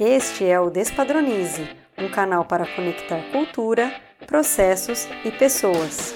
[0.00, 3.92] Este é o Despadronize, um canal para conectar cultura,
[4.28, 6.14] processos e pessoas.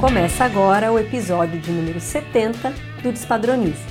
[0.00, 3.82] Começa agora o episódio de número 70 do Despadronize.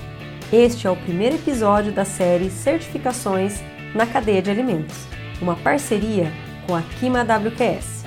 [0.50, 3.62] Este é o primeiro episódio da série Certificações
[3.94, 4.96] na Cadeia de Alimentos,
[5.42, 6.32] uma parceria
[6.66, 8.06] com a Kima WQS.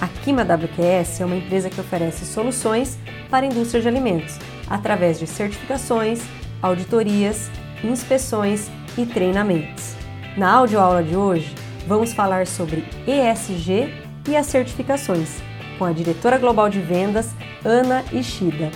[0.00, 2.98] A Kima WQS é uma empresa que oferece soluções
[3.28, 4.38] para a indústria de alimentos,
[4.70, 6.22] através de certificações,
[6.64, 7.50] auditorias,
[7.84, 9.94] inspeções e treinamentos.
[10.34, 11.54] Na audioaula de hoje,
[11.86, 13.92] vamos falar sobre ESG
[14.26, 15.42] e as certificações,
[15.78, 18.70] com a diretora global de vendas, Ana Ishida.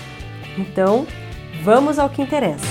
[0.58, 1.06] Então,
[1.64, 2.66] vamos ao que interessa.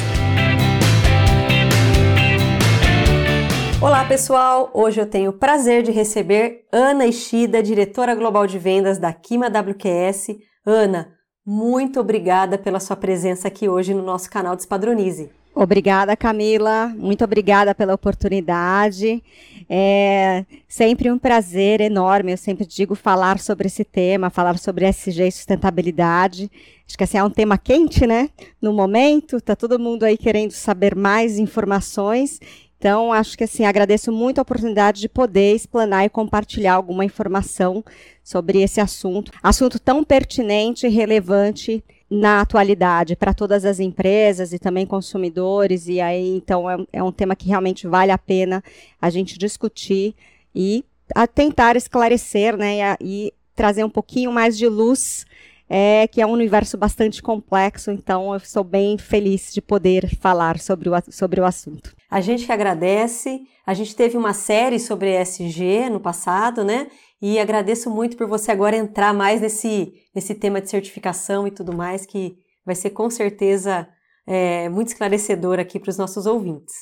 [3.82, 8.99] Olá pessoal, hoje eu tenho o prazer de receber Ana Ishida, diretora global de vendas
[8.99, 10.38] da Kima WQS.
[10.63, 11.16] Ana,
[11.50, 15.30] muito obrigada pela sua presença aqui hoje no nosso canal Despadronize.
[15.55, 16.94] Obrigada, Camila.
[16.98, 19.24] Muito obrigada pela oportunidade.
[19.70, 25.26] É sempre um prazer enorme, eu sempre digo, falar sobre esse tema, falar sobre SG
[25.26, 26.52] e sustentabilidade.
[26.86, 28.30] Acho que assim, é um tema quente, né?
[28.62, 32.41] No momento, está todo mundo aí querendo saber mais informações.
[32.78, 37.84] Então, acho que assim, agradeço muito a oportunidade de poder explanar e compartilhar alguma informação
[38.24, 39.32] sobre esse assunto.
[39.42, 45.88] Assunto tão pertinente e relevante na atualidade para todas as empresas e também consumidores.
[45.88, 48.64] E aí, então, é, é um tema que realmente vale a pena
[49.02, 50.16] a gente discutir
[50.54, 50.86] e
[51.34, 55.26] tentar esclarecer, né, e, e trazer um pouquinho mais de luz
[55.70, 60.59] é, que é um universo bastante complexo, então eu sou bem feliz de poder falar
[60.59, 61.96] sobre o, sobre o assunto.
[62.09, 66.88] A gente que agradece, a gente teve uma série sobre ESG no passado, né?
[67.22, 71.75] E agradeço muito por você agora entrar mais nesse, nesse tema de certificação e tudo
[71.75, 73.88] mais, que vai ser com certeza
[74.25, 76.75] é, muito esclarecedor aqui para os nossos ouvintes.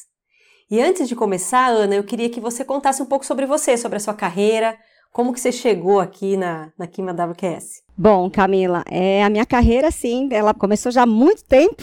[0.69, 3.97] E antes de começar, Ana, eu queria que você contasse um pouco sobre você, sobre
[3.97, 4.77] a sua carreira,
[5.15, 7.83] como que você chegou aqui na, na Kima WQS?
[7.97, 11.81] Bom, Camila, é, a minha carreira, sim, ela começou já há muito tempo.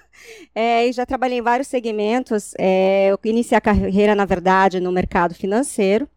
[0.54, 2.54] é, e já trabalhei em vários segmentos.
[2.58, 6.08] É, eu iniciei a carreira, na verdade, no mercado financeiro.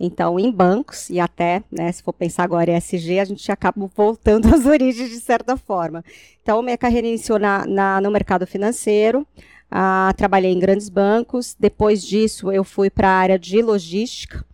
[0.00, 3.88] Então, em bancos, e até, né, se for pensar agora em SG, a gente acaba
[3.94, 6.04] voltando às origens de certa forma.
[6.42, 9.24] Então, minha carreira iniciou na, na no mercado financeiro,
[9.70, 11.54] ah, trabalhei em grandes bancos.
[11.56, 14.44] Depois disso, eu fui para a área de logística,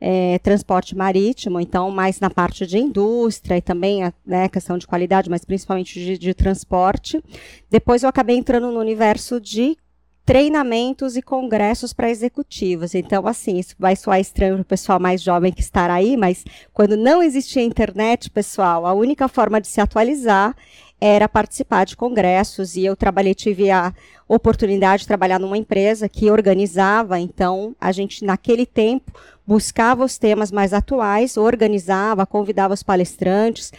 [0.00, 4.86] é, transporte marítimo, então mais na parte de indústria e também a né, questão de
[4.86, 7.22] qualidade, mas principalmente de, de transporte.
[7.70, 9.76] Depois eu acabei entrando no universo de
[10.24, 12.94] treinamentos e congressos para executivos.
[12.94, 16.44] Então, assim, isso vai soar estranho para o pessoal mais jovem que está aí, mas
[16.72, 20.56] quando não existia internet, pessoal, a única forma de se atualizar
[21.00, 23.92] era participar de congressos e eu trabalhei, tive a
[24.26, 29.12] oportunidade de trabalhar numa empresa que organizava, então a gente naquele tempo
[29.46, 33.72] buscava os temas mais atuais, organizava, convidava os palestrantes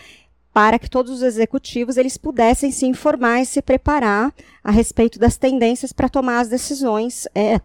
[0.54, 4.34] para que todos os executivos eles pudessem se informar e se preparar
[4.64, 7.60] a respeito das tendências para tomar as decisões é,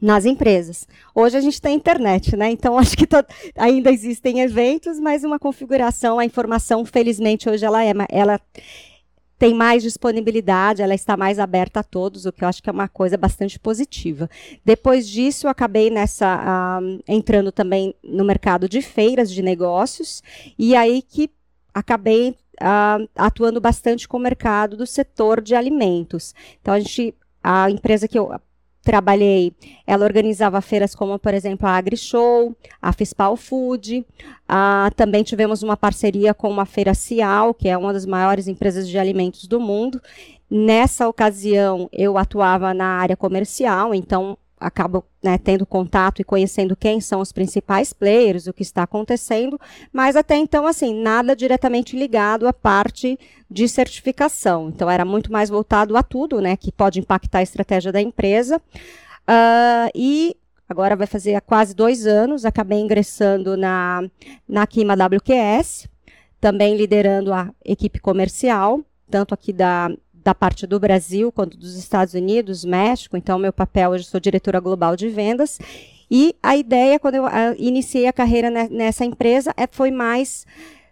[0.00, 0.86] nas empresas.
[1.14, 2.50] Hoje a gente tem internet, né?
[2.50, 3.08] Então acho que
[3.56, 8.40] ainda existem eventos, mas uma configuração, a informação, felizmente hoje ela é, ela
[9.38, 12.72] tem mais disponibilidade, ela está mais aberta a todos, o que eu acho que é
[12.72, 14.30] uma coisa bastante positiva.
[14.64, 20.22] Depois disso, eu acabei nessa uh, entrando também no mercado de feiras de negócios
[20.58, 21.30] e aí que
[21.74, 26.34] acabei uh, atuando bastante com o mercado do setor de alimentos.
[26.60, 28.32] Então a gente a empresa que eu
[28.86, 29.52] trabalhei,
[29.84, 34.06] ela organizava feiras como, por exemplo, a AgriShow, a Fispal Food.
[34.48, 38.88] Ah, também tivemos uma parceria com a Feira Cial, que é uma das maiores empresas
[38.88, 40.00] de alimentos do mundo.
[40.48, 47.00] Nessa ocasião, eu atuava na área comercial, então acabo né, tendo contato e conhecendo quem
[47.00, 49.60] são os principais players, o que está acontecendo,
[49.92, 53.18] mas até então, assim, nada diretamente ligado à parte
[53.50, 54.68] de certificação.
[54.68, 58.56] Então, era muito mais voltado a tudo, né, que pode impactar a estratégia da empresa.
[59.28, 60.36] Uh, e
[60.68, 64.02] agora vai fazer há quase dois anos, acabei ingressando na,
[64.48, 65.88] na Kima WQS,
[66.40, 68.80] também liderando a equipe comercial,
[69.10, 69.90] tanto aqui da,
[70.26, 73.16] da parte do Brasil quanto dos Estados Unidos, México.
[73.16, 75.56] Então, meu papel hoje sou diretora global de vendas.
[76.10, 80.44] E a ideia, quando eu a, iniciei a carreira ne, nessa empresa, é, foi mais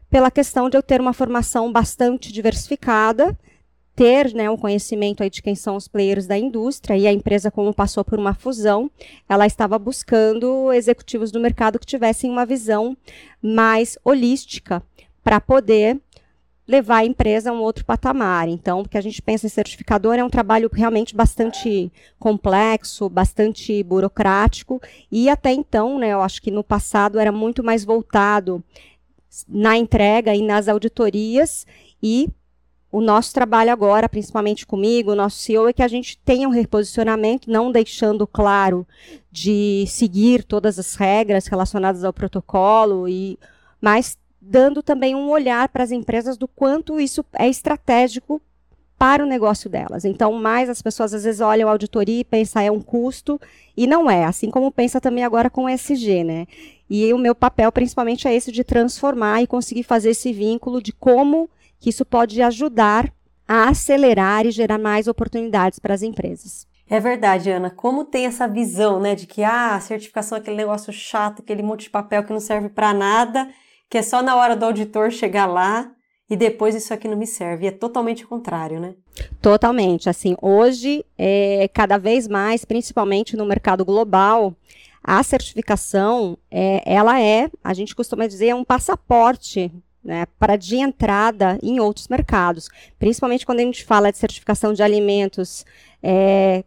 [0.09, 3.37] pela questão de eu ter uma formação bastante diversificada,
[3.97, 7.51] ter né, um conhecimento aí de quem são os players da indústria, e a empresa,
[7.51, 8.89] como passou por uma fusão,
[9.29, 12.97] ela estava buscando executivos do mercado que tivessem uma visão
[13.43, 14.81] mais holística
[15.25, 16.01] para poder
[16.67, 18.49] levar a empresa a um outro patamar.
[18.49, 24.81] Então, porque a gente pensa em certificador, é um trabalho realmente bastante complexo, bastante burocrático,
[25.11, 28.63] e até então, né, eu acho que no passado era muito mais voltado
[29.49, 31.67] na entrega e nas auditorias,
[32.03, 32.29] e
[32.91, 36.53] o nosso trabalho agora, principalmente comigo, o nosso CEO, é que a gente tenha um
[36.53, 38.87] reposicionamento, não deixando claro
[39.33, 43.37] de seguir todas as regras relacionadas ao protocolo, e
[43.81, 44.17] mas
[44.47, 48.41] dando também um olhar para as empresas do quanto isso é estratégico
[48.99, 50.05] para o negócio delas.
[50.05, 53.41] Então, mais as pessoas às vezes olham a auditoria e pensam é um custo,
[53.77, 56.47] e não é, assim como pensa também agora com o SG, né?
[56.89, 60.93] E o meu papel principalmente é esse de transformar e conseguir fazer esse vínculo de
[60.93, 61.49] como
[61.81, 63.13] que isso pode ajudar
[63.47, 66.67] a acelerar e gerar mais oportunidades para as empresas.
[66.89, 67.71] É verdade, Ana.
[67.71, 71.63] Como tem essa visão, né, de que ah, a certificação é aquele negócio chato, aquele
[71.63, 73.49] monte de papel que não serve para nada,
[73.95, 75.89] que é só na hora do auditor chegar lá
[76.29, 77.65] e depois isso aqui não me serve.
[77.65, 78.95] E é totalmente o contrário, né?
[79.41, 80.11] Totalmente.
[80.11, 84.53] Assim, hoje, é, cada vez mais, principalmente no mercado global,
[85.01, 89.71] a certificação, é, ela é, a gente costuma dizer, é um passaporte
[90.03, 92.69] né, para de entrada em outros mercados.
[92.99, 95.65] Principalmente quando a gente fala de certificação de alimentos
[96.03, 96.65] é,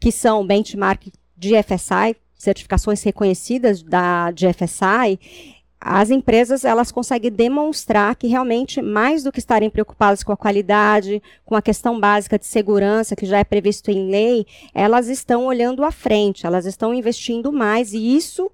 [0.00, 1.06] que são benchmark
[1.36, 5.53] de FSI, certificações reconhecidas da de FSI,
[5.86, 11.22] as empresas elas conseguem demonstrar que realmente mais do que estarem preocupadas com a qualidade,
[11.44, 15.84] com a questão básica de segurança que já é previsto em lei, elas estão olhando
[15.84, 18.50] à frente, elas estão investindo mais e isso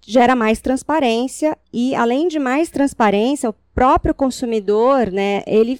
[0.00, 5.78] gera mais transparência e além de mais transparência, o próprio consumidor, né, ele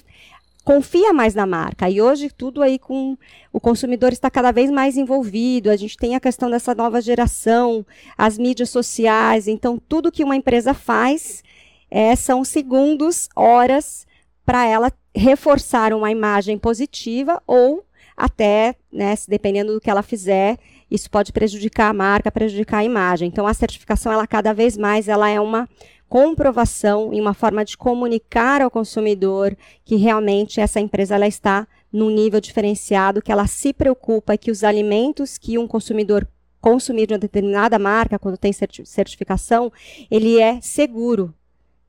[0.67, 1.89] confia mais na marca.
[1.89, 3.17] E hoje tudo aí com
[3.53, 5.69] o consumidor está cada vez mais envolvido.
[5.69, 7.85] A gente tem a questão dessa nova geração,
[8.17, 9.47] as mídias sociais.
[9.47, 11.41] Então tudo que uma empresa faz
[11.89, 14.05] é, são segundos, horas
[14.45, 17.85] para ela reforçar uma imagem positiva ou
[18.17, 20.57] até, né, dependendo do que ela fizer,
[20.91, 23.29] isso pode prejudicar a marca, prejudicar a imagem.
[23.29, 25.69] Então a certificação ela cada vez mais ela é uma
[26.09, 32.09] comprovação e uma forma de comunicar ao consumidor que realmente essa empresa ela está num
[32.09, 36.27] nível diferenciado, que ela se preocupa que os alimentos que um consumidor
[36.59, 39.71] consumir de uma determinada marca, quando tem certificação,
[40.09, 41.33] ele é seguro.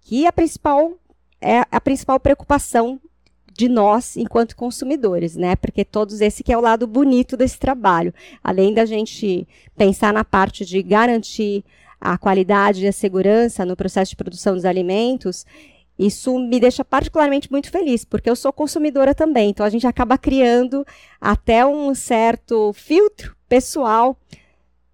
[0.00, 0.92] Que a principal
[1.40, 3.00] é a principal preocupação
[3.52, 5.56] de nós enquanto consumidores, né?
[5.56, 8.14] Porque todos esse que é o lado bonito desse trabalho.
[8.42, 11.64] Além da gente pensar na parte de garantir
[12.00, 15.44] a qualidade e a segurança no processo de produção dos alimentos,
[15.98, 19.50] isso me deixa particularmente muito feliz, porque eu sou consumidora também.
[19.50, 20.86] Então a gente acaba criando
[21.20, 24.16] até um certo filtro pessoal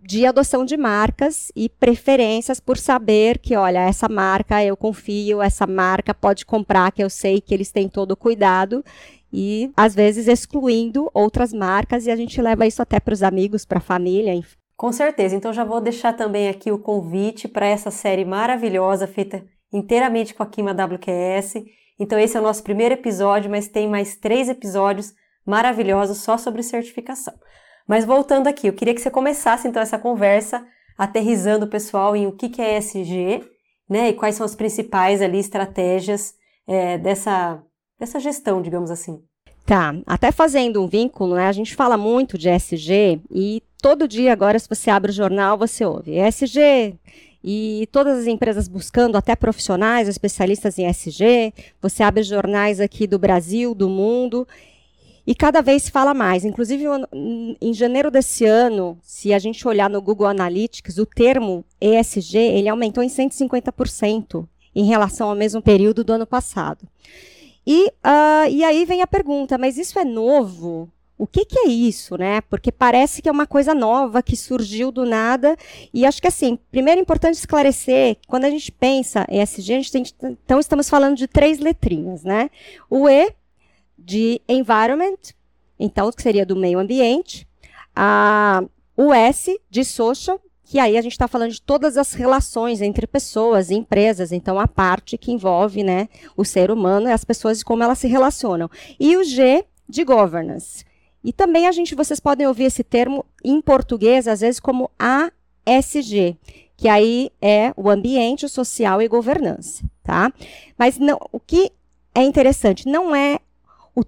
[0.00, 5.66] de adoção de marcas e preferências por saber que, olha, essa marca eu confio, essa
[5.66, 8.84] marca pode comprar, que eu sei que eles têm todo o cuidado
[9.32, 13.64] e às vezes excluindo outras marcas e a gente leva isso até para os amigos,
[13.64, 14.34] para a família.
[14.76, 15.36] Com certeza.
[15.36, 20.42] Então já vou deixar também aqui o convite para essa série maravilhosa feita inteiramente com
[20.42, 21.64] a Kima WQS.
[21.98, 25.14] Então esse é o nosso primeiro episódio, mas tem mais três episódios
[25.46, 27.34] maravilhosos só sobre certificação.
[27.86, 30.66] Mas voltando aqui, eu queria que você começasse então essa conversa
[30.96, 33.44] aterrizando o pessoal em o que, é ESG,
[33.88, 36.34] né, e quais são as principais ali estratégias
[36.66, 37.62] é, dessa,
[37.98, 39.22] dessa gestão, digamos assim.
[39.66, 44.32] Tá, até fazendo um vínculo, né, a gente fala muito de ESG e todo dia
[44.32, 46.94] agora, se você abre o jornal, você ouve ESG
[47.44, 51.52] e todas as empresas buscando até profissionais, especialistas em ESG.
[51.82, 54.48] Você abre jornais aqui do Brasil, do mundo
[55.26, 56.46] e cada vez fala mais.
[56.46, 56.86] Inclusive,
[57.60, 62.70] em janeiro desse ano, se a gente olhar no Google Analytics, o termo ESG ele
[62.70, 66.88] aumentou em 150% em relação ao mesmo período do ano passado.
[67.66, 70.88] E, uh, e aí vem a pergunta, mas isso é novo?
[71.24, 72.42] O que, que, é isso, né?
[72.42, 75.56] Porque parece que é uma coisa nova que surgiu do nada.
[75.92, 79.90] E acho que assim, primeiro é importante esclarecer, quando a gente pensa ESG, a gente
[79.90, 82.50] tem, então estamos falando de três letrinhas, né?
[82.90, 83.32] O E
[83.96, 85.16] de environment,
[85.80, 87.48] então que seria do meio ambiente,
[87.96, 88.62] a,
[88.94, 93.06] o S de social, que aí a gente está falando de todas as relações entre
[93.06, 97.62] pessoas e empresas, então a parte que envolve né, o ser humano e as pessoas
[97.62, 98.70] e como elas se relacionam.
[99.00, 100.84] E o G de governance,
[101.24, 106.36] e também a gente, vocês podem ouvir esse termo em português, às vezes, como ASG,
[106.76, 110.30] que aí é o ambiente social e governança, tá?
[110.76, 111.72] Mas não, o que
[112.14, 113.38] é interessante não é
[113.96, 114.02] o,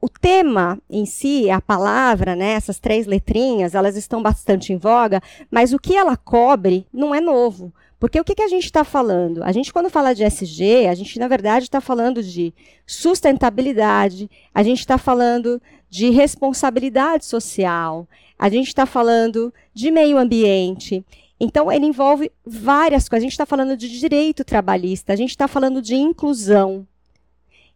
[0.00, 5.20] o tema em si, a palavra, né, essas três letrinhas, elas estão bastante em voga,
[5.50, 7.72] mas o que ela cobre não é novo.
[8.00, 9.44] Porque o que, que a gente está falando?
[9.44, 12.54] A gente, quando fala de SG, a gente, na verdade, está falando de
[12.86, 21.04] sustentabilidade, a gente está falando de responsabilidade social, a gente está falando de meio ambiente.
[21.38, 23.22] Então, ele envolve várias coisas.
[23.22, 26.86] A gente está falando de direito trabalhista, a gente está falando de inclusão.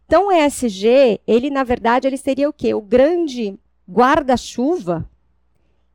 [0.07, 2.73] Então, o ESG, ele, na verdade, ele seria o quê?
[2.73, 5.07] O grande guarda-chuva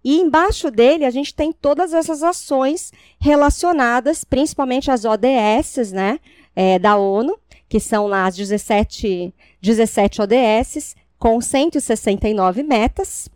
[0.02, 6.18] e embaixo dele a gente tem todas essas ações relacionadas, principalmente as ODS, né,
[6.56, 7.38] é, da ONU,
[7.68, 13.28] que são lá as 17, 17 ODS, com 169 metas.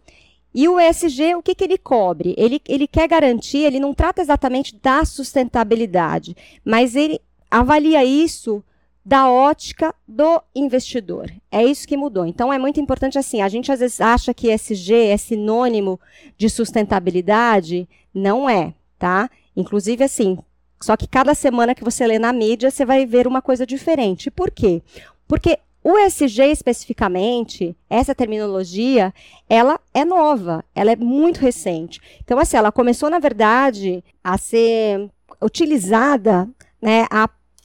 [0.54, 2.34] E o ESG, o que, que ele cobre?
[2.38, 8.62] Ele, ele quer garantir, ele não trata exatamente da sustentabilidade, mas ele avalia isso
[9.04, 11.30] da ótica do investidor.
[11.50, 12.24] É isso que mudou.
[12.24, 16.00] Então é muito importante assim, a gente às vezes acha que SG é sinônimo
[16.38, 19.28] de sustentabilidade, não é, tá?
[19.54, 20.38] Inclusive assim,
[20.80, 24.30] só que cada semana que você lê na mídia, você vai ver uma coisa diferente.
[24.30, 24.82] Por quê?
[25.28, 29.12] Porque o SG especificamente, essa terminologia,
[29.48, 32.00] ela é nova, ela é muito recente.
[32.24, 35.10] Então, assim, ela começou, na verdade, a ser
[35.42, 36.48] utilizada
[36.80, 37.06] né,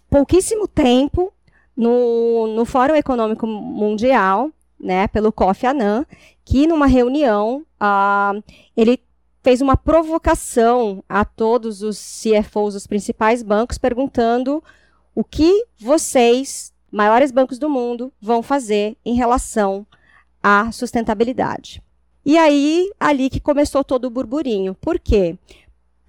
[0.10, 1.32] pouquíssimo tempo
[1.76, 6.06] no, no Fórum Econômico Mundial, né, pelo Kofi Annan,
[6.44, 8.44] que numa reunião uh,
[8.76, 9.00] ele
[9.42, 14.64] fez uma provocação a todos os CFOs dos principais bancos, perguntando
[15.16, 19.86] o que vocês, maiores bancos do mundo, vão fazer em relação
[20.42, 21.82] à sustentabilidade.
[22.26, 24.76] E aí, ali que começou todo o burburinho.
[24.76, 25.38] Por quê?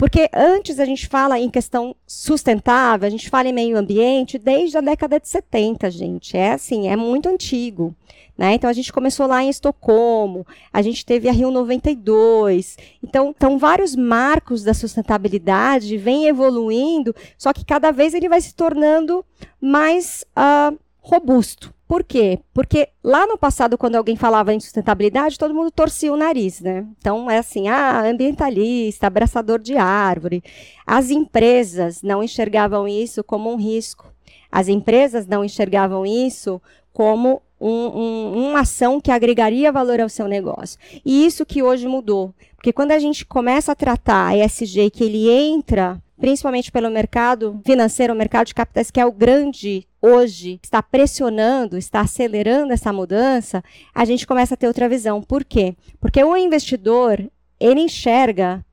[0.00, 4.78] Porque antes a gente fala em questão sustentável, a gente fala em meio ambiente desde
[4.78, 6.38] a década de 70, gente.
[6.38, 7.94] É assim, é muito antigo.
[8.36, 8.54] Né?
[8.54, 12.78] Então a gente começou lá em Estocolmo, a gente teve a Rio 92.
[13.04, 18.54] Então, então vários marcos da sustentabilidade vêm evoluindo, só que cada vez ele vai se
[18.54, 19.22] tornando
[19.60, 21.74] mais uh, robusto.
[21.90, 22.38] Por quê?
[22.54, 26.86] Porque lá no passado, quando alguém falava em sustentabilidade, todo mundo torcia o nariz, né?
[26.98, 30.40] Então é assim, ah, ambientalista, abraçador de árvore.
[30.86, 34.06] As empresas não enxergavam isso como um risco.
[34.52, 40.28] As empresas não enxergavam isso como um, um, uma ação que agregaria valor ao seu
[40.28, 40.78] negócio.
[41.04, 42.32] E isso que hoje mudou.
[42.54, 47.60] Porque quando a gente começa a tratar a ESG, que ele entra principalmente pelo mercado
[47.64, 52.92] financeiro, o mercado de capitais, que é o grande hoje, está pressionando, está acelerando essa
[52.92, 55.22] mudança, a gente começa a ter outra visão.
[55.22, 55.74] Por quê?
[55.98, 58.64] Porque o investidor, ele enxerga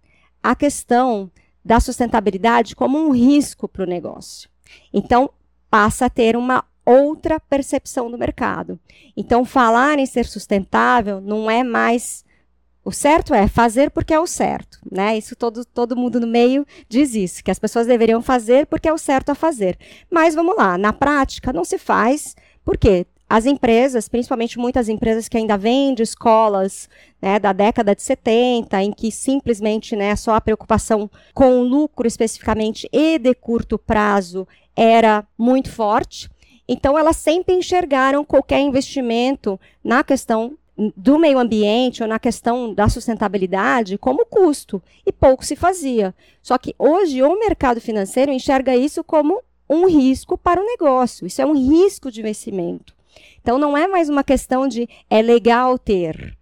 [0.43, 1.31] a questão
[1.63, 4.49] da sustentabilidade como um risco para o negócio.
[4.93, 5.29] Então,
[5.69, 8.79] passa a ter uma outra percepção do mercado.
[9.15, 12.23] Então, falar em ser sustentável não é mais
[12.87, 15.17] o certo é fazer porque é o certo, né?
[15.17, 18.93] Isso todo, todo mundo no meio diz isso, que as pessoas deveriam fazer porque é
[18.93, 19.77] o certo a fazer.
[20.09, 25.35] Mas vamos lá, na prática não se faz, porque as empresas, principalmente muitas empresas que
[25.35, 26.87] ainda vêm de escolas
[27.21, 32.07] né, da década de 70, em que simplesmente né, só a preocupação com o lucro
[32.07, 36.29] especificamente e de curto prazo era muito forte.
[36.65, 40.57] Então, elas sempre enxergaram qualquer investimento na questão
[40.95, 46.13] do meio ambiente ou na questão da sustentabilidade como custo e pouco se fazia.
[46.41, 51.25] Só que hoje o mercado financeiro enxerga isso como um risco para o negócio.
[51.25, 52.95] Isso é um risco de investimento.
[53.41, 56.37] Então não é mais uma questão de é legal ter,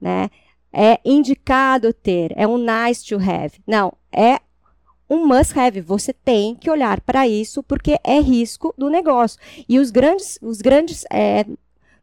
[0.00, 0.30] né?
[0.72, 3.54] É indicado ter, é um nice to have.
[3.66, 4.38] Não, é
[5.08, 5.80] um must have.
[5.80, 9.40] Você tem que olhar para isso porque é risco do negócio.
[9.68, 11.44] E os grandes, os grandes é,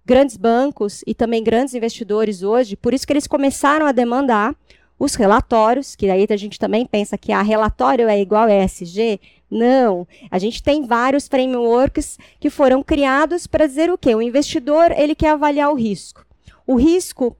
[0.08, 4.56] grandes bancos e também grandes investidores hoje, por isso que eles começaram a demandar
[4.98, 9.20] os relatórios, que aí a gente também pensa que a relatório é igual a ESG.
[9.52, 14.16] Não, a gente tem vários frameworks que foram criados para dizer o quê?
[14.16, 16.26] O investidor, ele quer avaliar o risco.
[16.66, 17.36] O risco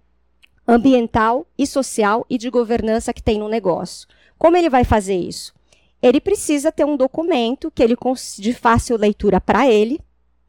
[0.68, 4.08] ambiental e social e de governança que tem no negócio.
[4.38, 5.54] Como ele vai fazer isso?
[6.02, 7.96] Ele precisa ter um documento que ele
[8.38, 10.00] de fácil leitura para ele,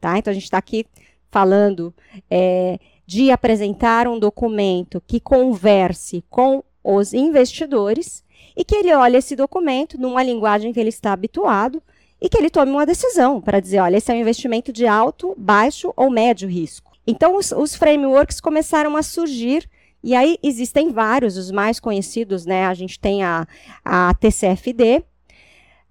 [0.01, 0.17] tá?
[0.17, 0.85] Então a gente está aqui
[1.31, 1.93] falando
[2.29, 8.23] é, de apresentar um documento que converse com os investidores
[8.55, 11.81] e que ele olhe esse documento numa linguagem que ele está habituado
[12.21, 15.33] e que ele tome uma decisão para dizer, olha, esse é um investimento de alto,
[15.37, 16.91] baixo ou médio risco.
[17.07, 19.69] Então, os, os frameworks começaram a surgir
[20.03, 22.65] e aí existem vários, os mais conhecidos, né?
[22.65, 23.47] A gente tem a,
[23.83, 25.03] a TCFD,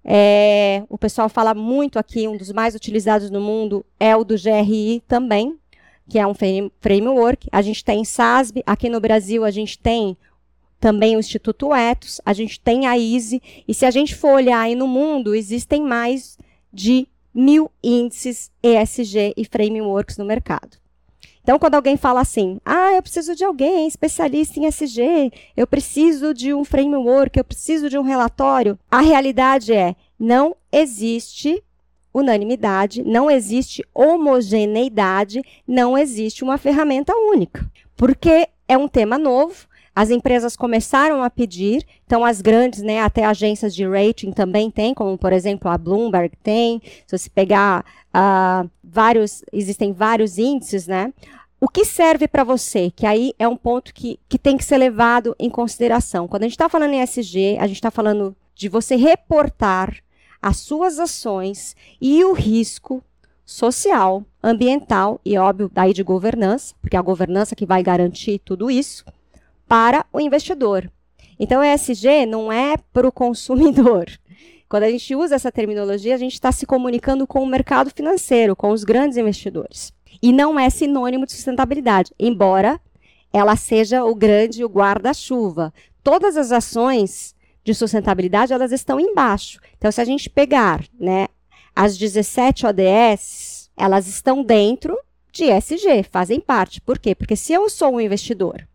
[0.03, 4.35] é, o pessoal fala muito aqui, um dos mais utilizados no mundo é o do
[4.35, 5.57] GRI também,
[6.09, 6.33] que é um
[6.81, 7.47] framework.
[7.51, 10.17] A gente tem SASB, aqui no Brasil a gente tem
[10.79, 14.61] também o Instituto Etos, a gente tem a ISE, e se a gente for olhar
[14.61, 16.37] aí no mundo, existem mais
[16.71, 20.77] de mil índices ESG e frameworks no mercado.
[21.41, 26.33] Então, quando alguém fala assim, ah, eu preciso de alguém especialista em ESG, eu preciso
[26.33, 31.63] de um framework, eu preciso de um relatório, a realidade é, não existe
[32.13, 37.69] unanimidade, não existe homogeneidade, não existe uma ferramenta única.
[37.95, 39.67] Porque é um tema novo,
[39.99, 44.93] as empresas começaram a pedir, então as grandes, né, até agências de rating também tem,
[44.93, 46.81] como por exemplo a Bloomberg tem.
[47.05, 47.83] Se você pegar
[48.15, 51.13] uh, vários, existem vários índices, né?
[51.59, 52.89] O que serve para você?
[52.95, 56.29] Que aí é um ponto que, que tem que ser levado em consideração.
[56.29, 59.97] Quando a gente está falando em SG, a gente está falando de você reportar
[60.41, 63.03] as suas ações e o risco
[63.45, 68.71] social, ambiental e, óbvio, daí de governança, porque é a governança que vai garantir tudo
[68.71, 69.03] isso,
[69.69, 70.91] para o investidor.
[71.39, 74.07] Então, ESG não é para o consumidor.
[74.67, 78.55] Quando a gente usa essa terminologia, a gente está se comunicando com o mercado financeiro,
[78.55, 79.93] com os grandes investidores.
[80.21, 82.81] E não é sinônimo de sustentabilidade, embora
[83.31, 85.71] ela seja o grande guarda-chuva.
[86.03, 89.59] Todas as ações de sustentabilidade, elas estão embaixo.
[89.77, 91.27] Então, se a gente pegar né,
[91.75, 94.97] as 17 ODS, elas estão dentro
[95.31, 96.81] de ESG, fazem parte.
[96.81, 97.13] Por quê?
[97.13, 98.67] Porque se eu sou um investidor,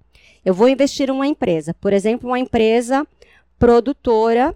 [0.44, 3.06] eu vou investir em uma empresa, por exemplo, uma empresa
[3.58, 4.54] produtora,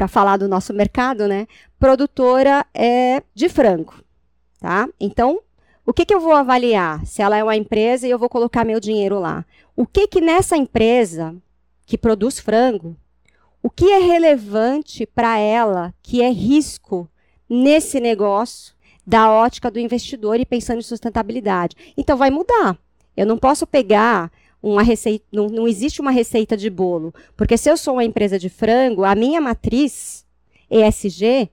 [0.00, 1.46] para falar do nosso mercado, né?
[1.78, 3.94] Produtora é, de frango,
[4.58, 4.88] tá?
[4.98, 5.40] Então,
[5.84, 7.04] o que, que eu vou avaliar?
[7.04, 9.44] Se ela é uma empresa e eu vou colocar meu dinheiro lá.
[9.76, 11.34] O que que nessa empresa
[11.84, 12.96] que produz frango,
[13.62, 17.06] o que é relevante para ela, que é risco
[17.48, 18.74] nesse negócio,
[19.06, 21.76] da ótica do investidor e pensando em sustentabilidade?
[21.96, 22.78] Então vai mudar.
[23.16, 24.30] Eu não posso pegar
[24.62, 28.38] uma receita, não, não existe uma receita de bolo, porque se eu sou uma empresa
[28.38, 30.24] de frango, a minha matriz
[30.70, 31.50] ESG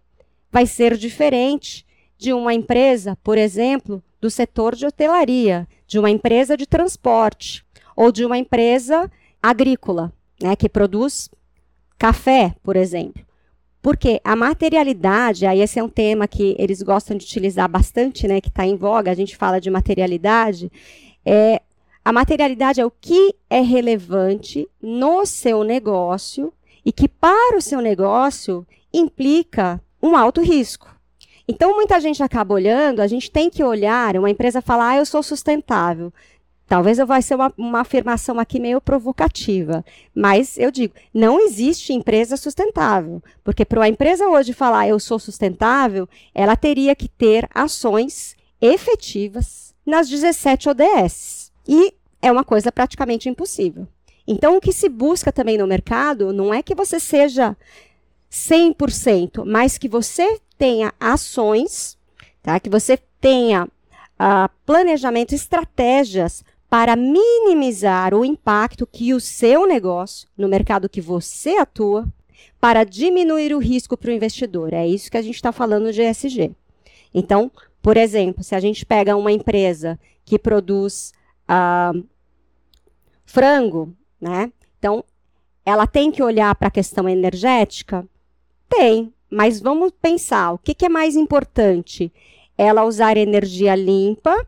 [0.51, 1.85] vai ser diferente
[2.17, 8.11] de uma empresa, por exemplo, do setor de hotelaria, de uma empresa de transporte ou
[8.11, 9.09] de uma empresa
[9.41, 10.11] agrícola,
[10.41, 11.29] né, que produz
[11.97, 13.25] Café, por exemplo.
[13.81, 18.41] Porque a materialidade, aí esse é um tema que eles gostam de utilizar bastante, né,
[18.41, 20.71] que está em voga, a gente fala de materialidade.
[21.25, 21.61] É,
[22.07, 26.53] a materialidade é o que é relevante no seu negócio
[26.85, 30.87] e que para o seu negócio implica um alto risco.
[31.45, 35.05] Então, muita gente acaba olhando, a gente tem que olhar, uma empresa fala, ah, eu
[35.05, 36.13] sou sustentável.
[36.65, 39.83] Talvez vai ser uma, uma afirmação aqui meio provocativa,
[40.15, 45.19] mas eu digo, não existe empresa sustentável, porque para uma empresa hoje falar eu sou
[45.19, 51.47] sustentável, ela teria que ter ações efetivas nas 17 ODS.
[51.67, 53.87] E é uma coisa praticamente impossível.
[54.27, 57.55] Então, o que se busca também no mercado não é que você seja
[58.31, 61.97] 100%, mas que você tenha ações,
[62.43, 62.59] tá?
[62.59, 70.49] que você tenha uh, planejamento, estratégias para minimizar o impacto que o seu negócio, no
[70.49, 72.05] mercado que você atua,
[72.59, 74.73] para diminuir o risco para o investidor.
[74.73, 76.51] É isso que a gente está falando de ESG.
[77.13, 77.49] Então,
[77.81, 81.13] por exemplo, se a gente pega uma empresa que produz
[81.49, 82.03] uh,
[83.25, 84.51] frango, né?
[84.77, 85.03] Então,
[85.65, 88.07] ela tem que olhar para a questão energética?
[88.69, 92.11] Tem, mas vamos pensar, o que, que é mais importante?
[92.57, 94.47] Ela usar energia limpa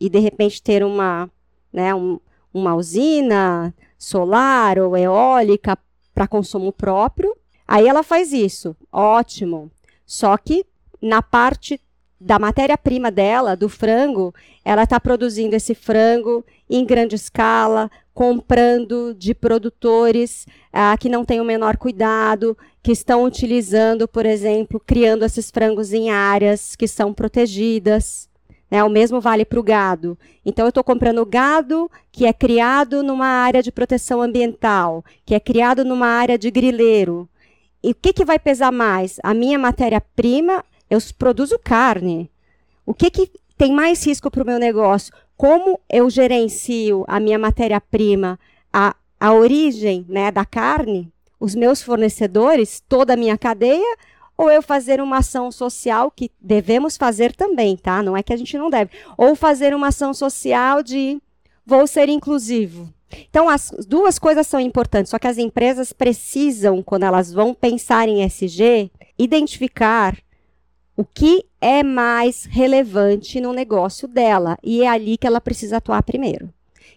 [0.00, 1.30] e, de repente, ter uma
[1.72, 2.18] né, um,
[2.52, 5.78] uma usina solar ou eólica
[6.14, 7.36] para consumo próprio.
[7.66, 9.70] Aí ela faz isso, ótimo.
[10.06, 10.64] Só que
[11.00, 11.80] na parte
[12.20, 19.34] da matéria-prima dela, do frango, ela está produzindo esse frango em grande escala, comprando de
[19.34, 25.50] produtores ah, que não têm o menor cuidado, que estão utilizando, por exemplo, criando esses
[25.50, 28.28] frangos em áreas que são protegidas.
[28.70, 28.82] Né?
[28.82, 30.18] O mesmo vale para o gado.
[30.44, 35.40] Então, eu estou comprando gado que é criado numa área de proteção ambiental, que é
[35.40, 37.28] criado numa área de grileiro.
[37.82, 39.18] E o que, que vai pesar mais?
[39.22, 42.30] A minha matéria-prima, eu produzo carne.
[42.84, 45.12] O que, que tem mais risco para o meu negócio?
[45.36, 48.38] Como eu gerencio a minha matéria-prima,
[48.72, 53.96] a, a origem né, da carne, os meus fornecedores, toda a minha cadeia,
[54.36, 58.02] ou eu fazer uma ação social que devemos fazer também, tá?
[58.02, 58.92] Não é que a gente não deve.
[59.16, 61.20] Ou fazer uma ação social de
[61.66, 62.92] vou ser inclusivo.
[63.28, 68.08] Então, as duas coisas são importantes, só que as empresas precisam, quando elas vão pensar
[68.08, 70.16] em SG, identificar
[70.98, 74.58] o que é mais relevante no negócio dela.
[74.64, 76.52] E é ali que ela precisa atuar primeiro.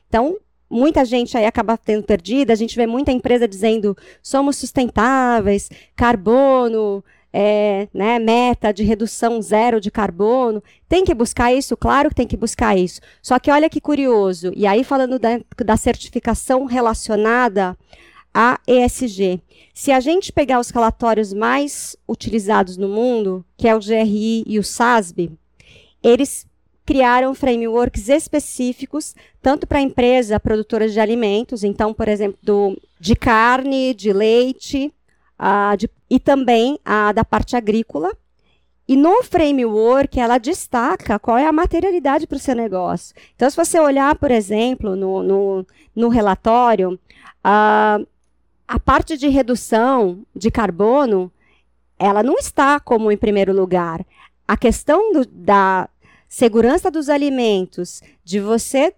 [0.09, 0.37] Então,
[0.67, 2.49] muita gente aí acaba tendo perdido.
[2.49, 9.79] A gente vê muita empresa dizendo somos sustentáveis, carbono, é, né, meta de redução zero
[9.79, 10.63] de carbono.
[10.89, 11.77] Tem que buscar isso?
[11.77, 13.01] Claro que tem que buscar isso.
[13.21, 17.77] Só que olha que curioso, e aí falando da, da certificação relacionada
[18.33, 19.41] a ESG.
[19.73, 24.59] Se a gente pegar os relatórios mais utilizados no mundo, que é o GRI e
[24.59, 25.31] o SASB,
[26.03, 26.45] eles
[26.85, 33.93] criaram frameworks específicos tanto para empresa produtora de alimentos, então, por exemplo, do, de carne,
[33.93, 34.93] de leite,
[35.39, 38.11] uh, de, e também a da parte agrícola.
[38.87, 43.15] E no framework, ela destaca qual é a materialidade para o seu negócio.
[43.35, 46.99] Então, se você olhar, por exemplo, no, no, no relatório,
[47.45, 48.05] uh,
[48.71, 51.29] a parte de redução de carbono,
[51.99, 53.99] ela não está como em primeiro lugar.
[54.47, 55.89] A questão do, da
[56.25, 58.95] segurança dos alimentos, de você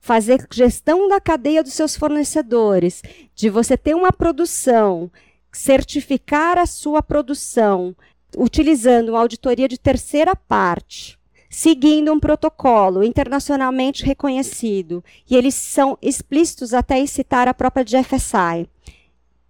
[0.00, 3.00] fazer gestão da cadeia dos seus fornecedores,
[3.36, 5.08] de você ter uma produção,
[5.52, 7.94] certificar a sua produção,
[8.36, 11.16] utilizando uma auditoria de terceira parte,
[11.48, 18.68] seguindo um protocolo internacionalmente reconhecido, e eles são explícitos até em citar a própria GFSI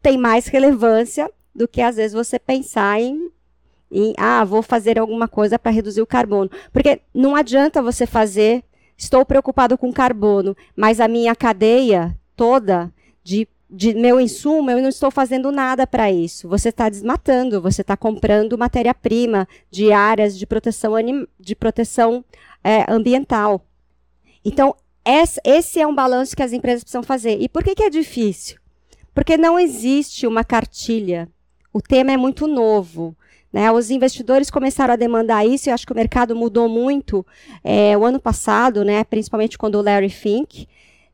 [0.02, 3.30] tem mais relevância do que às vezes você pensar em,
[3.90, 6.50] em ah, vou fazer alguma coisa para reduzir o carbono.
[6.72, 8.62] Porque não adianta você fazer,
[8.96, 12.92] estou preocupado com carbono, mas a minha cadeia toda
[13.24, 16.48] de, de meu insumo, eu não estou fazendo nada para isso.
[16.48, 20.94] Você está desmatando, você está comprando matéria-prima de áreas de proteção,
[21.38, 22.24] de proteção
[22.62, 23.64] é, ambiental.
[24.44, 24.74] Então,
[25.44, 27.40] esse é um balanço que as empresas precisam fazer.
[27.40, 28.58] E por que, que é difícil?
[29.18, 31.28] Porque não existe uma cartilha.
[31.72, 33.16] O tema é muito novo.
[33.52, 33.68] Né?
[33.72, 37.26] Os investidores começaram a demandar isso, e acho que o mercado mudou muito
[37.64, 39.02] é, o ano passado, né?
[39.02, 40.68] principalmente quando o Larry Fink,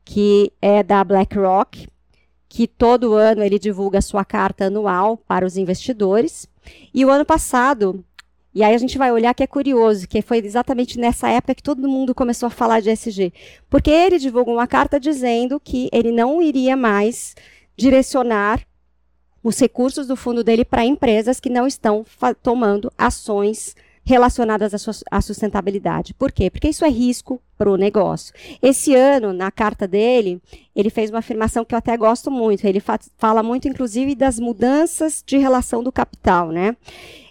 [0.04, 1.88] que é da BlackRock,
[2.46, 6.46] que todo ano ele divulga sua carta anual para os investidores.
[6.92, 8.04] E o ano passado,
[8.54, 11.62] e aí a gente vai olhar que é curioso, que foi exatamente nessa época que
[11.62, 13.32] todo mundo começou a falar de SG.
[13.70, 17.34] Porque ele divulgou uma carta dizendo que ele não iria mais
[17.76, 18.66] direcionar
[19.42, 22.04] os recursos do fundo dele para empresas que não estão
[22.42, 24.74] tomando ações relacionadas
[25.10, 26.12] à, sustentabilidade.
[26.14, 26.50] Por quê?
[26.50, 28.34] Porque isso é risco para o negócio.
[28.60, 30.40] Esse ano, na carta dele,
[30.76, 32.66] ele fez uma afirmação que eu até gosto muito.
[32.66, 36.76] Ele fa fala muito, inclusive, das mudanças de relação do capital, né?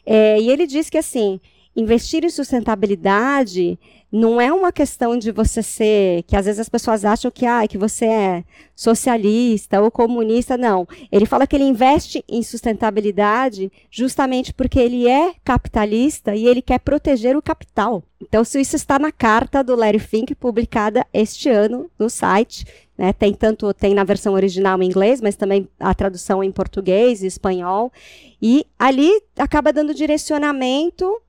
[0.05, 1.39] É, e ele diz que assim,
[1.75, 3.77] investir em sustentabilidade
[4.13, 7.67] não é uma questão de você ser, que às vezes as pessoas acham que, ah,
[7.67, 8.43] que você é
[8.75, 10.87] socialista ou comunista, não.
[11.11, 16.77] Ele fala que ele investe em sustentabilidade justamente porque ele é capitalista e ele quer
[16.77, 18.03] proteger o capital.
[18.21, 23.13] Então, se isso está na carta do Larry Fink, publicada este ano no site, né,
[23.13, 27.27] tem tanto tem na versão original em inglês, mas também a tradução em português e
[27.27, 27.91] espanhol,
[28.39, 31.19] e ali acaba dando direcionamento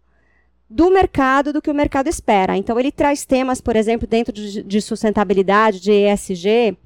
[0.68, 2.56] do mercado, do que o mercado espera.
[2.56, 6.76] Então, ele traz temas, por exemplo, dentro de, de sustentabilidade, de ESG,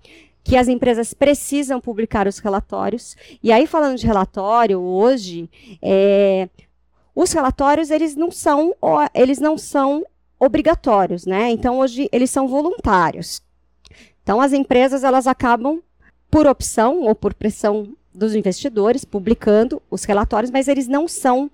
[0.42, 3.16] que as empresas precisam publicar os relatórios.
[3.42, 5.48] E aí, falando de relatório, hoje,
[5.82, 6.48] é,
[7.14, 8.74] os relatórios eles não são,
[9.14, 10.04] eles não são
[10.38, 11.50] obrigatórios, né?
[11.50, 13.42] Então, hoje, eles são voluntários.
[14.22, 15.80] Então, as empresas elas acabam,
[16.30, 21.50] por opção ou por pressão dos investidores, publicando os relatórios, mas eles não são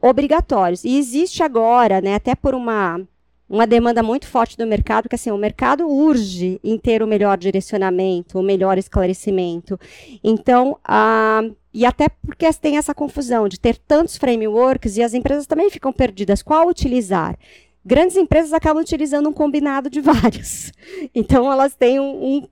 [0.00, 0.84] obrigatórios.
[0.84, 3.00] E existe agora, né, até por uma,
[3.48, 7.36] uma demanda muito forte do mercado, que assim, o mercado urge em ter o melhor
[7.36, 9.78] direcionamento, o melhor esclarecimento.
[10.22, 11.42] Então, a,
[11.74, 15.92] e até porque tem essa confusão de ter tantos frameworks e as empresas também ficam
[15.92, 16.42] perdidas.
[16.42, 17.36] Qual utilizar?
[17.84, 20.72] Grandes empresas acabam utilizando um combinado de vários.
[21.14, 22.48] Então, elas têm um, um,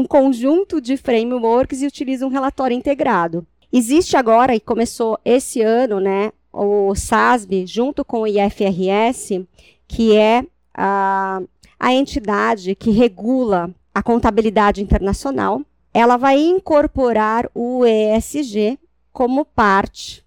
[0.00, 3.46] um conjunto de frameworks e utilizam um relatório integrado.
[3.72, 9.46] Existe agora, e começou esse ano, né, o SASB, junto com o IFRS,
[9.88, 11.40] que é a,
[11.78, 15.62] a entidade que regula a contabilidade internacional,
[15.92, 18.78] ela vai incorporar o ESG
[19.12, 20.24] como parte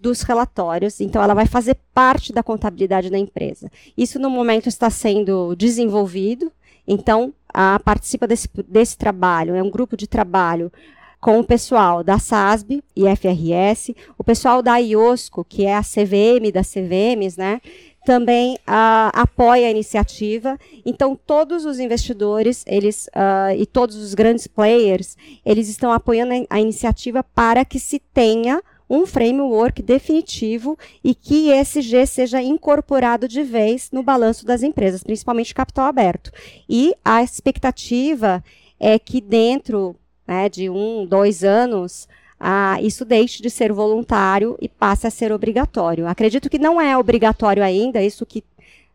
[0.00, 3.70] dos relatórios, então ela vai fazer parte da contabilidade da empresa.
[3.96, 6.52] Isso no momento está sendo desenvolvido,
[6.86, 10.72] então a, participa desse, desse trabalho, é um grupo de trabalho
[11.20, 16.52] com o pessoal da SASB e FRS, o pessoal da IOSCO, que é a CVM
[16.52, 17.60] das CVMs, né?
[18.06, 20.56] Também uh, apoia a iniciativa.
[20.86, 26.60] Então, todos os investidores eles, uh, e todos os grandes players, eles estão apoiando a,
[26.60, 33.90] iniciativa para que se tenha um framework definitivo e que ESG seja incorporado de vez
[33.92, 36.30] no balanço das empresas, principalmente capital aberto.
[36.66, 38.42] E a expectativa
[38.80, 39.94] é que dentro
[40.28, 42.06] né, de um, dois anos,
[42.38, 46.06] ah, isso deixe de ser voluntário e passe a ser obrigatório.
[46.06, 48.44] Acredito que não é obrigatório ainda, isso que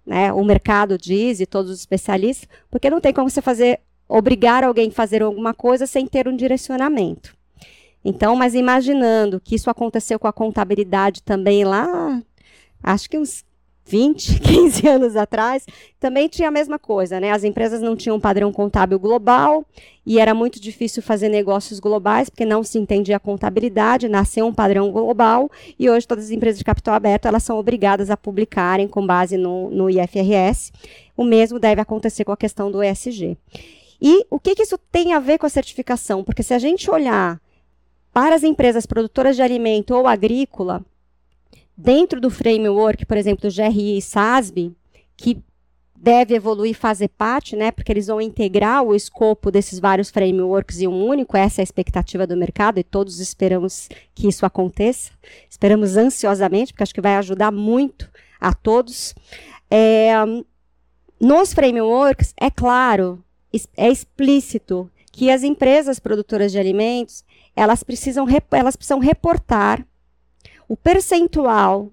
[0.05, 4.63] né, o mercado diz e todos os especialistas, porque não tem como você fazer obrigar
[4.63, 7.35] alguém a fazer alguma coisa sem ter um direcionamento.
[8.05, 12.21] Então, mas imaginando que isso aconteceu com a contabilidade também lá,
[12.83, 13.43] acho que uns
[13.85, 15.65] 20, 15 anos atrás,
[15.99, 17.31] também tinha a mesma coisa, né?
[17.31, 19.65] As empresas não tinham um padrão contábil global
[20.05, 24.53] e era muito difícil fazer negócios globais porque não se entendia a contabilidade, nasceu um
[24.53, 28.87] padrão global e hoje todas as empresas de capital aberto elas são obrigadas a publicarem
[28.87, 30.71] com base no, no IFRS.
[31.15, 33.37] O mesmo deve acontecer com a questão do ESG.
[34.01, 36.23] E o que, que isso tem a ver com a certificação?
[36.23, 37.39] Porque se a gente olhar
[38.11, 40.83] para as empresas produtoras de alimento ou agrícola,
[41.75, 44.71] dentro do framework, por exemplo, do GRI e SASB,
[45.17, 45.41] que
[45.95, 50.87] deve evoluir fazer parte, né, porque eles vão integrar o escopo desses vários frameworks em
[50.87, 55.11] um único, essa é a expectativa do mercado e todos esperamos que isso aconteça,
[55.49, 59.15] esperamos ansiosamente, porque acho que vai ajudar muito a todos.
[59.71, 60.11] É,
[61.21, 63.23] nos frameworks, é claro,
[63.77, 67.23] é explícito que as empresas produtoras de alimentos
[67.55, 69.85] elas precisam, elas precisam reportar
[70.67, 71.91] o percentual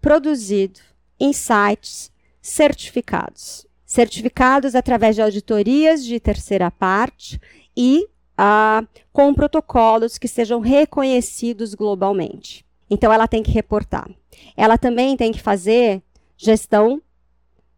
[0.00, 0.80] produzido
[1.18, 3.66] em sites certificados.
[3.86, 7.40] Certificados através de auditorias de terceira parte
[7.76, 12.64] e ah, com protocolos que sejam reconhecidos globalmente.
[12.90, 14.10] Então, ela tem que reportar.
[14.56, 16.02] Ela também tem que fazer
[16.36, 17.00] gestão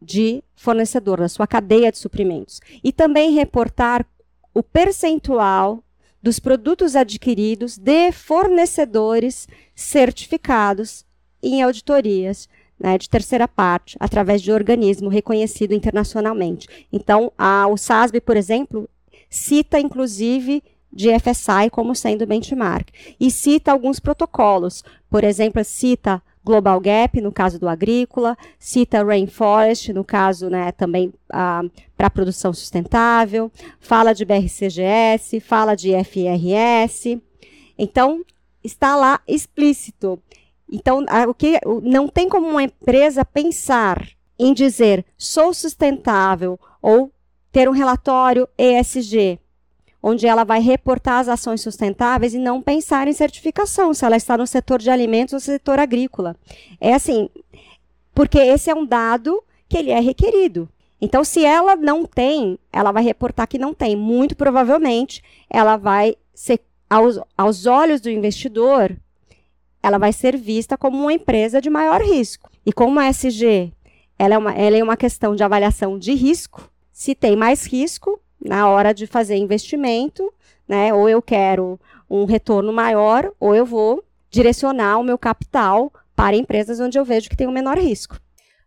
[0.01, 2.61] de fornecedor, da sua cadeia de suprimentos.
[2.83, 4.07] E também reportar
[4.53, 5.83] o percentual
[6.23, 11.05] dos produtos adquiridos de fornecedores certificados
[11.43, 12.49] em auditorias
[12.81, 16.67] né, de terceira parte, através de organismo reconhecido internacionalmente.
[16.93, 18.89] Então, a, o SASB, por exemplo,
[19.31, 20.63] cita inclusive
[20.93, 22.89] de FSI como sendo benchmark
[23.21, 24.83] e cita alguns protocolos.
[25.11, 31.13] Por exemplo, cita Global Gap, no caso do agrícola, cita Rainforest, no caso né, também
[31.29, 37.21] para produção sustentável, fala de BRCGS, fala de FRS.
[37.77, 38.25] Então,
[38.67, 40.21] está lá explícito.
[40.71, 44.07] Então, o que não tem como uma empresa pensar
[44.39, 47.11] em dizer sou sustentável ou
[47.51, 49.39] ter um relatório ESG
[50.03, 54.39] onde ela vai reportar as ações sustentáveis e não pensar em certificação, se ela está
[54.39, 56.37] no setor de alimentos ou setor agrícola.
[56.81, 57.29] É assim,
[58.15, 60.69] porque esse é um dado que ele é requerido.
[61.01, 63.97] Então, se ela não tem, ela vai reportar que não tem.
[63.97, 68.97] Muito provavelmente, ela vai ser, aos, aos olhos do investidor,
[69.83, 72.51] ela vai ser vista como uma empresa de maior risco.
[72.65, 73.73] E como a SG
[74.19, 78.19] ela é, uma, ela é uma questão de avaliação de risco, se tem mais risco,
[78.43, 80.33] na hora de fazer investimento,
[80.67, 80.93] né?
[80.93, 86.81] Ou eu quero um retorno maior, ou eu vou direcionar o meu capital para empresas
[86.81, 88.19] onde eu vejo que tem o um menor risco.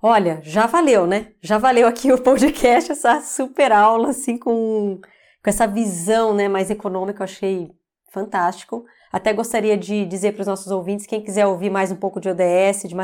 [0.02, 1.28] Olha, já valeu, né?
[1.42, 5.00] Já valeu aqui o podcast, essa super aula, assim, com,
[5.44, 7.72] com essa visão né, mais econômica, eu achei
[8.12, 8.86] fantástico.
[9.12, 12.30] Até gostaria de dizer para os nossos ouvintes, quem quiser ouvir mais um pouco de
[12.30, 12.96] ODS, de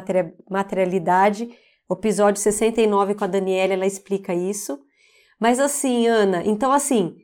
[0.49, 1.49] materialidade,
[1.89, 4.79] o episódio 69 com a Daniela, ela explica isso.
[5.39, 7.15] Mas assim, Ana, então assim,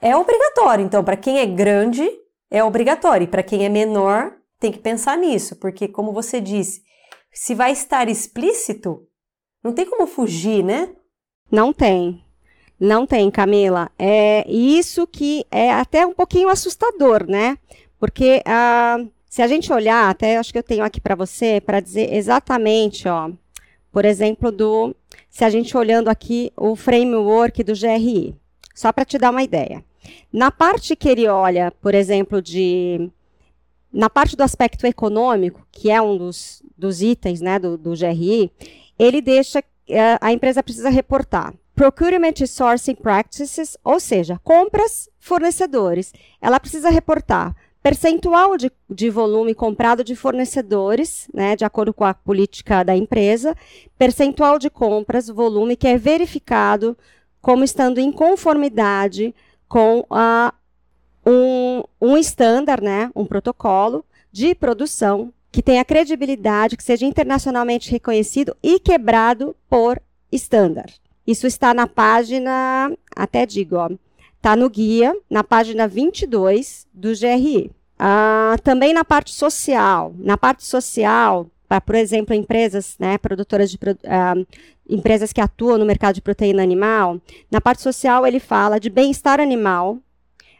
[0.00, 0.84] é obrigatório.
[0.84, 2.08] Então, para quem é grande,
[2.50, 3.24] é obrigatório.
[3.24, 6.82] E para quem é menor, tem que pensar nisso, porque, como você disse,
[7.32, 9.06] se vai estar explícito,
[9.62, 10.94] não tem como fugir, né?
[11.50, 12.24] Não tem.
[12.78, 13.90] Não tem, Camila.
[13.98, 17.58] É isso que é até um pouquinho assustador, né?
[17.98, 21.80] Porque ah, se a gente olhar, até acho que eu tenho aqui para você, para
[21.80, 23.30] dizer exatamente, ó,
[23.90, 24.94] por exemplo, do
[25.28, 28.34] se a gente olhando aqui o framework do GRI,
[28.74, 29.84] só para te dar uma ideia.
[30.32, 33.10] Na parte que ele olha, por exemplo, de
[33.92, 38.52] na parte do aspecto econômico, que é um dos, dos itens né, do, do GRI,
[38.98, 46.12] ele deixa eh, a empresa precisa reportar Procurement Sourcing Practices, ou seja, compras, fornecedores.
[46.42, 52.12] Ela precisa reportar percentual de, de volume comprado de fornecedores, né, de acordo com a
[52.12, 53.56] política da empresa,
[53.96, 56.98] percentual de compras, volume que é verificado
[57.40, 59.32] como estando em conformidade
[59.68, 60.52] com a,
[61.24, 68.56] um, um estándar, né, um protocolo de produção que tenha credibilidade, que seja internacionalmente reconhecido
[68.60, 70.90] e quebrado por estándar.
[71.28, 73.76] Isso está na página, até digo,
[74.36, 77.70] Está no guia, na página 22 do GRI.
[77.98, 80.14] Ah, também na parte social.
[80.16, 81.46] Na parte social,
[81.84, 84.46] por exemplo, empresas, né, produtoras de uh,
[84.88, 89.38] empresas que atuam no mercado de proteína animal, na parte social ele fala de bem-estar
[89.38, 89.98] animal.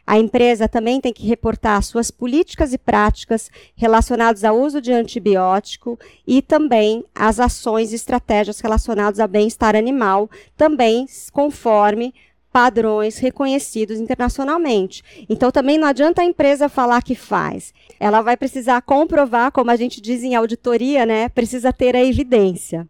[0.09, 5.99] A empresa também tem que reportar suas políticas e práticas relacionadas ao uso de antibiótico
[6.25, 12.11] e também as ações e estratégias relacionadas ao bem-estar animal, também conforme
[12.51, 15.03] padrões reconhecidos internacionalmente.
[15.29, 17.71] Então também não adianta a empresa falar que faz.
[17.99, 21.29] Ela vai precisar comprovar, como a gente diz em auditoria, né?
[21.29, 22.87] Precisa ter a evidência.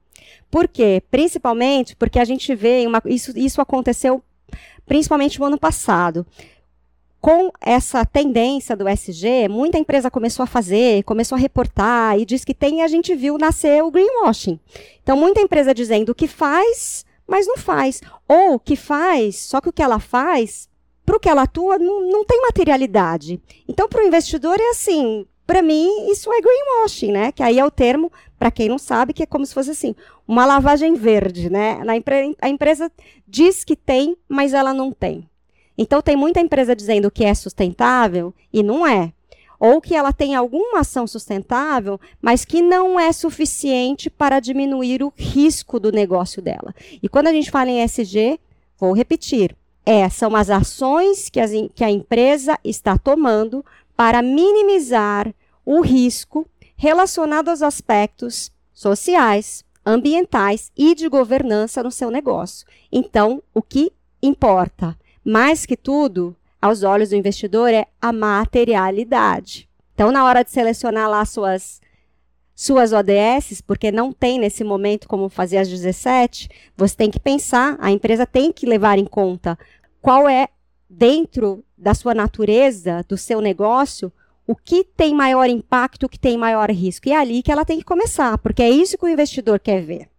[0.50, 1.04] Por quê?
[1.12, 4.24] Principalmente porque a gente vê uma, isso, isso aconteceu
[4.86, 6.26] principalmente no ano passado.
[7.22, 12.46] Com essa tendência do SG, muita empresa começou a fazer, começou a reportar e diz
[12.46, 14.58] que tem, e a gente viu nascer o greenwashing.
[15.04, 18.02] Então, muita empresa dizendo que faz, mas não faz.
[18.26, 20.70] Ou que faz, só que o que ela faz,
[21.06, 23.42] para o que ela atua, não, não tem materialidade.
[23.68, 27.32] Então, para o investidor é assim, para mim, isso é greenwashing, né?
[27.34, 29.94] Que aí é o termo, para quem não sabe, que é como se fosse assim,
[30.26, 31.84] uma lavagem verde, né?
[31.84, 31.94] Na
[32.42, 32.90] a empresa
[33.28, 35.28] diz que tem, mas ela não tem.
[35.82, 39.14] Então, tem muita empresa dizendo que é sustentável e não é
[39.60, 45.12] ou que ela tem alguma ação sustentável, mas que não é suficiente para diminuir o
[45.16, 46.74] risco do negócio dela.
[47.04, 48.40] E quando a gente fala em SG,
[48.78, 53.66] vou repetir, é, são as ações que, as, que a empresa está tomando
[53.98, 55.34] para minimizar
[55.66, 56.46] o risco
[56.78, 62.66] relacionado aos aspectos sociais, ambientais e de governança no seu negócio.
[62.92, 69.70] Então, o que importa, mais que tudo, aos olhos do investidor é a materialidade.
[69.94, 71.82] Então, na hora de selecionar lá suas
[72.56, 77.78] suas ODS, porque não tem nesse momento como fazer as 17, você tem que pensar,
[77.80, 79.58] a empresa tem que levar em conta
[80.02, 80.50] qual é
[80.90, 84.12] dentro da sua natureza, do seu negócio,
[84.46, 87.08] o que tem maior impacto, o que tem maior risco.
[87.08, 89.82] E é ali que ela tem que começar, porque é isso que o investidor quer
[89.82, 90.10] ver.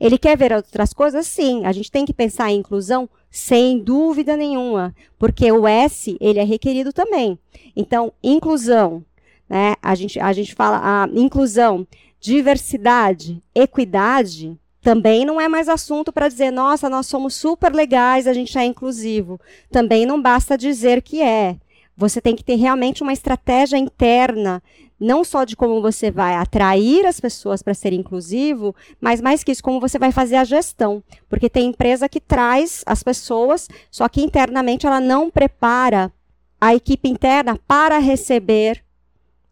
[0.00, 1.26] Ele quer ver outras coisas?
[1.26, 1.64] Sim.
[1.64, 3.08] A gente tem que pensar em inclusão?
[3.30, 4.94] Sem dúvida nenhuma.
[5.18, 7.38] Porque o S, ele é requerido também.
[7.76, 9.04] Então, inclusão,
[9.48, 9.74] né?
[9.82, 11.86] A gente, a gente fala a inclusão,
[12.20, 18.32] diversidade, equidade, também não é mais assunto para dizer, nossa, nós somos super legais, a
[18.32, 19.38] gente é inclusivo.
[19.70, 21.56] Também não basta dizer que é.
[22.00, 24.62] Você tem que ter realmente uma estratégia interna
[24.98, 29.52] não só de como você vai atrair as pessoas para ser inclusivo, mas mais que
[29.52, 31.04] isso, como você vai fazer a gestão.
[31.28, 36.10] Porque tem empresa que traz as pessoas, só que internamente ela não prepara
[36.58, 38.82] a equipe interna para receber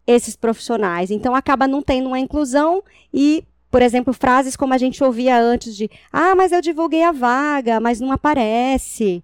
[0.07, 1.11] esses profissionais.
[1.11, 2.81] Então acaba não tendo uma inclusão
[3.13, 7.11] e, por exemplo, frases como a gente ouvia antes de: "Ah, mas eu divulguei a
[7.11, 9.23] vaga, mas não aparece".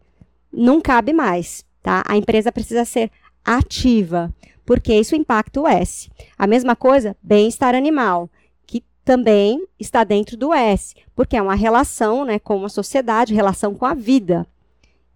[0.53, 2.03] Não cabe mais, tá?
[2.07, 3.11] A empresa precisa ser
[3.45, 4.33] ativa
[4.65, 6.09] porque isso impacta o S.
[6.35, 8.27] A mesma coisa, bem-estar animal,
[8.65, 13.75] que também está dentro do S, porque é uma relação né, com a sociedade, relação
[13.75, 14.47] com a vida.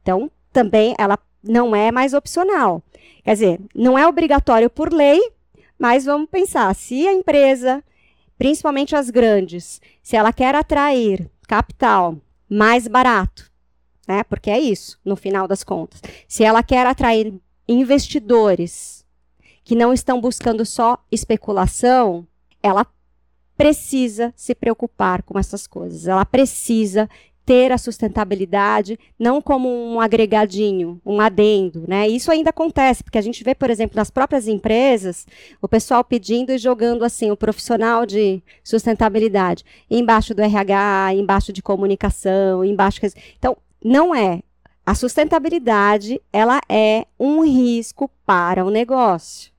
[0.04, 2.84] Então, também ela não é mais opcional.
[3.24, 5.20] Quer dizer, não é obrigatório por lei,
[5.80, 7.84] mas vamos pensar, se a empresa,
[8.38, 12.16] principalmente as grandes, se ela quer atrair capital
[12.48, 13.49] mais barato,
[14.10, 17.32] né, porque é isso, no final das contas, se ela quer atrair
[17.68, 19.06] investidores
[19.64, 22.26] que não estão buscando só especulação,
[22.64, 22.88] ela
[23.56, 26.08] precisa se preocupar com essas coisas.
[26.08, 27.08] Ela precisa
[27.46, 32.08] ter a sustentabilidade não como um agregadinho, um adendo, né?
[32.08, 35.28] Isso ainda acontece, porque a gente vê, por exemplo, nas próprias empresas,
[35.62, 41.62] o pessoal pedindo e jogando assim o profissional de sustentabilidade embaixo do RH, embaixo de
[41.62, 43.02] comunicação, embaixo
[43.38, 44.42] Então, não é.
[44.86, 49.52] A sustentabilidade, ela é um risco para o negócio.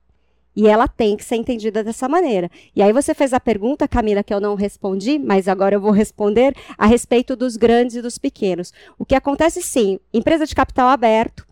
[0.53, 2.51] E ela tem que ser entendida dessa maneira.
[2.75, 5.91] E aí você fez a pergunta, Camila, que eu não respondi, mas agora eu vou
[5.91, 8.73] responder a respeito dos grandes e dos pequenos.
[8.99, 11.47] O que acontece sim, empresa de capital aberto,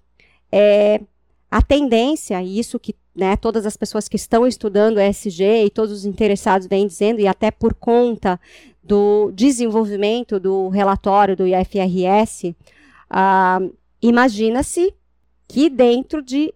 [0.51, 0.99] é,
[1.49, 5.93] a tendência, e isso que né, todas as pessoas que estão estudando ESG e todos
[5.93, 8.39] os interessados vêm dizendo, e até por conta
[8.89, 12.55] do desenvolvimento do relatório do IFRS,
[13.07, 13.59] ah,
[14.01, 14.95] imagina-se
[15.47, 16.51] que dentro de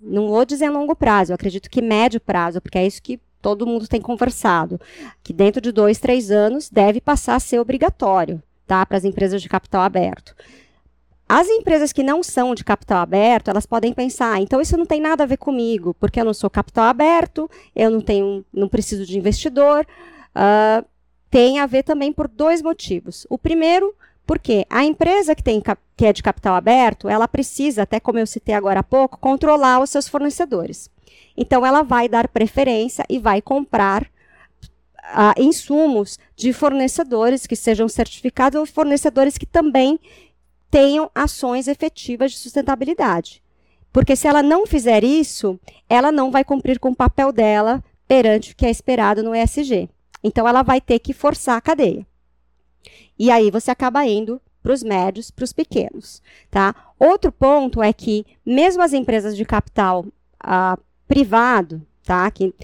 [0.00, 3.86] não vou dizer longo prazo, acredito que médio prazo, porque é isso que todo mundo
[3.86, 4.80] tem conversado,
[5.22, 9.40] que dentro de dois, três anos deve passar a ser obrigatório, tá, para as empresas
[9.40, 10.34] de capital aberto.
[11.28, 14.84] As empresas que não são de capital aberto, elas podem pensar, ah, então isso não
[14.84, 18.68] tem nada a ver comigo, porque eu não sou capital aberto, eu não tenho, não
[18.68, 19.86] preciso de investidor.
[20.34, 20.91] Uh,
[21.32, 23.26] tem a ver também por dois motivos.
[23.30, 23.94] O primeiro,
[24.26, 25.62] porque a empresa que, tem,
[25.96, 29.80] que é de capital aberto, ela precisa, até como eu citei agora há pouco, controlar
[29.80, 30.90] os seus fornecedores.
[31.34, 38.60] Então, ela vai dar preferência e vai comprar uh, insumos de fornecedores que sejam certificados
[38.60, 39.98] ou fornecedores que também
[40.70, 43.42] tenham ações efetivas de sustentabilidade.
[43.90, 45.58] Porque se ela não fizer isso,
[45.88, 49.88] ela não vai cumprir com o papel dela perante o que é esperado no ESG.
[50.22, 52.06] Então, ela vai ter que forçar a cadeia.
[53.18, 56.22] E aí você acaba indo para os médios, para os pequenos.
[56.50, 56.74] Tá?
[56.98, 60.06] Outro ponto é que, mesmo as empresas de capital
[60.40, 62.30] ah, privado, tá?
[62.30, 62.54] que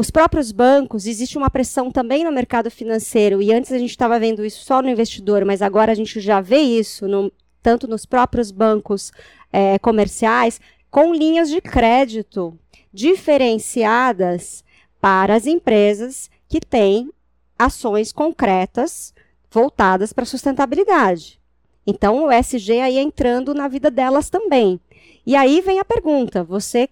[0.00, 4.18] os próprios bancos, existe uma pressão também no mercado financeiro, e antes a gente estava
[4.18, 7.30] vendo isso só no investidor, mas agora a gente já vê isso no,
[7.62, 9.12] tanto nos próprios bancos
[9.52, 10.58] é, comerciais,
[10.90, 12.58] com linhas de crédito
[12.90, 14.64] diferenciadas
[15.00, 17.10] para as empresas que têm
[17.56, 19.14] ações concretas
[19.50, 21.40] voltadas para a sustentabilidade.
[21.86, 24.78] Então, o SG aí entrando na vida delas também.
[25.24, 26.88] E aí vem a pergunta: você,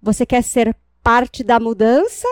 [0.00, 2.26] você quer ser parte da mudança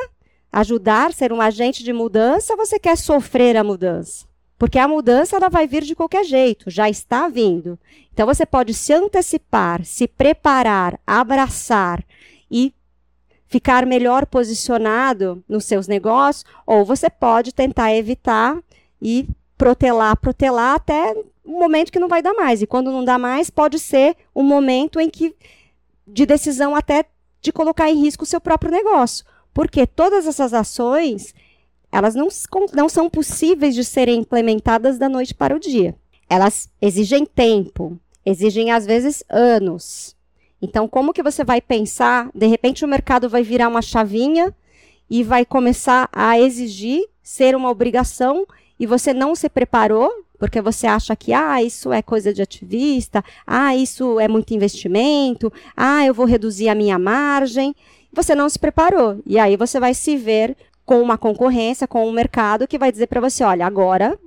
[0.51, 4.26] ajudar, ser um agente de mudança, ou você quer sofrer a mudança?
[4.59, 7.79] Porque a mudança ela vai vir de qualquer jeito, já está vindo.
[8.12, 12.03] Então você pode se antecipar, se preparar, abraçar
[12.51, 12.72] e
[13.49, 18.59] ficar melhor posicionado nos seus negócios, ou você pode tentar evitar
[19.01, 19.26] e
[19.57, 22.61] protelar, protelar até um momento que não vai dar mais.
[22.61, 25.34] E quando não dá mais, pode ser um momento em que
[26.07, 27.05] de decisão até
[27.40, 29.24] de colocar em risco o seu próprio negócio.
[29.55, 31.34] Porque todas essas ações,
[31.90, 32.28] elas não,
[32.74, 35.96] não são possíveis de serem implementadas da noite para o dia.
[36.28, 40.14] Elas exigem tempo, exigem às vezes anos.
[40.61, 42.30] Então, como que você vai pensar?
[42.34, 44.54] De repente, o mercado vai virar uma chavinha
[45.09, 48.46] e vai começar a exigir ser uma obrigação
[48.78, 53.24] e você não se preparou porque você acha que ah, isso é coisa de ativista,
[53.44, 57.74] ah, isso é muito investimento, ah, eu vou reduzir a minha margem
[58.12, 59.20] você não se preparou.
[59.26, 63.06] E aí você vai se ver com uma concorrência, com um mercado que vai dizer
[63.06, 64.18] para você: olha, agora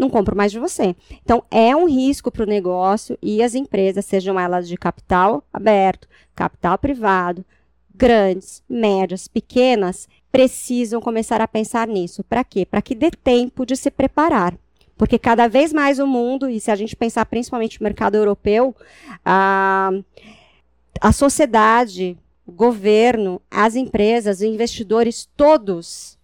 [0.00, 0.96] não compro mais de você.
[1.22, 6.08] Então, é um risco para o negócio e as empresas, sejam elas de capital aberto,
[6.34, 7.44] capital privado,
[7.94, 12.24] grandes, médias, pequenas, precisam começar a pensar nisso.
[12.24, 12.64] Para quê?
[12.64, 14.56] Para que dê tempo de se preparar.
[14.96, 18.74] Porque cada vez mais o mundo, e se a gente pensar principalmente no mercado europeu,
[19.24, 19.90] a,
[21.00, 22.16] a sociedade
[22.50, 26.18] o governo, as empresas, os investidores, todos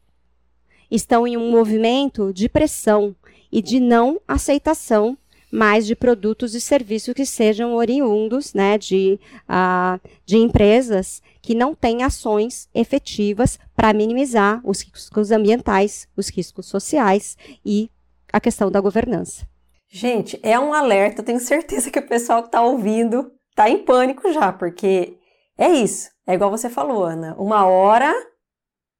[0.90, 3.14] estão em um movimento de pressão
[3.50, 5.16] e de não aceitação
[5.50, 9.18] mais de produtos e serviços que sejam oriundos né, de,
[9.48, 16.66] uh, de empresas que não têm ações efetivas para minimizar os riscos ambientais, os riscos
[16.66, 17.90] sociais e
[18.32, 19.46] a questão da governança.
[19.88, 24.30] Gente, é um alerta, tenho certeza que o pessoal que está ouvindo está em pânico
[24.32, 25.16] já, porque
[25.56, 26.10] é isso.
[26.26, 27.34] É igual você falou, Ana.
[27.38, 28.12] Uma hora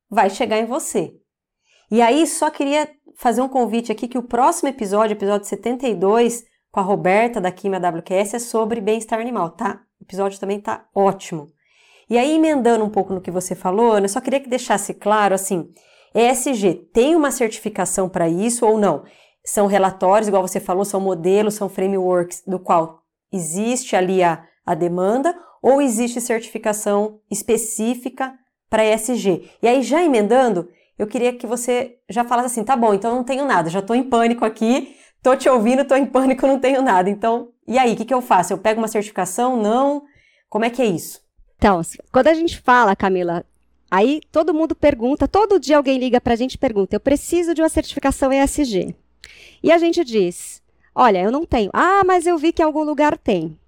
[0.09, 1.12] vai chegar em você.
[1.90, 6.80] E aí, só queria fazer um convite aqui que o próximo episódio, episódio 72, com
[6.80, 9.80] a Roberta da Química WQS, é sobre bem-estar animal, tá?
[10.00, 11.48] O episódio também tá ótimo.
[12.08, 14.94] E aí, emendando um pouco no que você falou, Ana, eu só queria que deixasse
[14.94, 15.72] claro assim:
[16.14, 19.04] ESG tem uma certificação para isso ou não?
[19.44, 23.00] São relatórios, igual você falou, são modelos, são frameworks do qual
[23.32, 28.34] existe ali a, a demanda, ou existe certificação específica
[28.68, 29.50] para ESG?
[29.62, 30.68] E aí, já emendando,
[30.99, 33.94] eu queria que você já falasse assim: tá bom, então não tenho nada, já estou
[33.94, 37.11] em pânico aqui, estou te ouvindo, estou em pânico, não tenho nada.
[37.11, 38.53] Então, e aí, o que, que eu faço?
[38.53, 39.61] Eu pego uma certificação?
[39.61, 40.05] Não?
[40.49, 41.20] Como é que é isso?
[41.57, 41.80] Então,
[42.12, 43.44] quando a gente fala, Camila,
[43.90, 47.55] aí todo mundo pergunta, todo dia alguém liga para a gente e pergunta: eu preciso
[47.55, 48.94] de uma certificação ESG.
[49.62, 50.62] E a gente diz:
[50.94, 51.70] olha, eu não tenho.
[51.72, 53.59] Ah, mas eu vi que em algum lugar tem.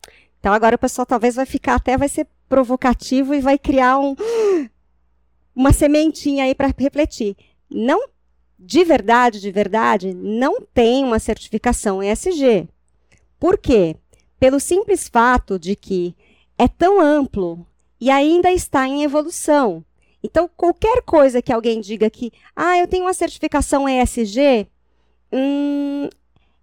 [0.41, 4.15] Então agora o pessoal talvez vai ficar até vai ser provocativo e vai criar um,
[5.59, 7.37] uma sementinha aí para refletir.
[7.69, 8.09] Não
[8.57, 12.69] de verdade, de verdade, não tem uma certificação ESG.
[13.41, 13.97] Por quê?
[14.39, 16.15] Pelo simples fato de que
[16.57, 17.67] é tão amplo
[18.01, 19.85] e ainda está em evolução.
[20.23, 24.69] Então, qualquer coisa que alguém diga que, ah, eu tenho uma certificação ESG,
[25.33, 26.09] hum,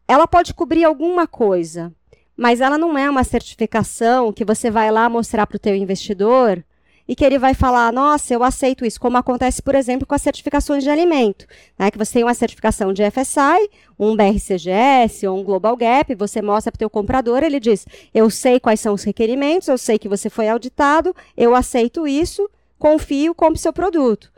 [0.08, 1.94] ela pode cobrir alguma coisa
[2.38, 6.64] mas ela não é uma certificação que você vai lá mostrar para o teu investidor
[7.08, 10.22] e que ele vai falar, nossa, eu aceito isso, como acontece, por exemplo, com as
[10.22, 11.46] certificações de alimento,
[11.78, 11.92] né?
[11.92, 16.72] que você tem uma certificação de FSI, um BRCGS ou um Global Gap, você mostra
[16.72, 20.10] para o teu comprador, ele diz, eu sei quais são os requerimentos, eu sei que
[20.10, 22.50] você foi auditado, eu aceito isso,
[22.80, 24.32] confio, compre seu produto.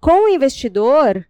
[0.00, 1.26] Com o investidor,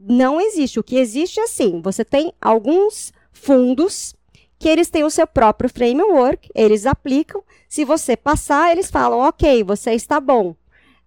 [0.00, 0.80] não existe.
[0.80, 4.14] O que existe é assim, você tem alguns fundos
[4.60, 7.42] que eles têm o seu próprio framework, eles aplicam.
[7.66, 10.54] Se você passar, eles falam, ok, você está bom.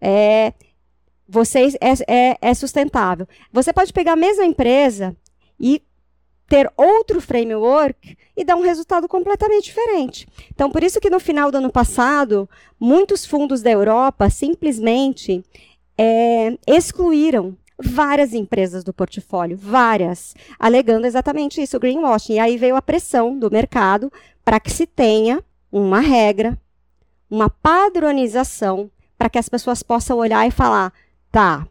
[0.02, 0.54] é,
[1.30, 3.28] você é, é, é sustentável.
[3.52, 5.16] Você pode pegar a mesma empresa
[5.60, 5.82] e
[6.48, 10.28] ter outro framework e dar um resultado completamente diferente.
[10.54, 12.50] Então, por isso que no final do ano passado,
[12.80, 15.44] muitos fundos da Europa simplesmente
[15.98, 22.34] é, excluíram várias empresas do portfólio, várias, alegando exatamente isso, o greenwashing.
[22.34, 24.12] E aí veio a pressão do mercado
[24.44, 26.58] para que se tenha uma regra,
[27.30, 30.94] uma padronização, para que as pessoas possam olhar e falar:
[31.32, 31.68] tá,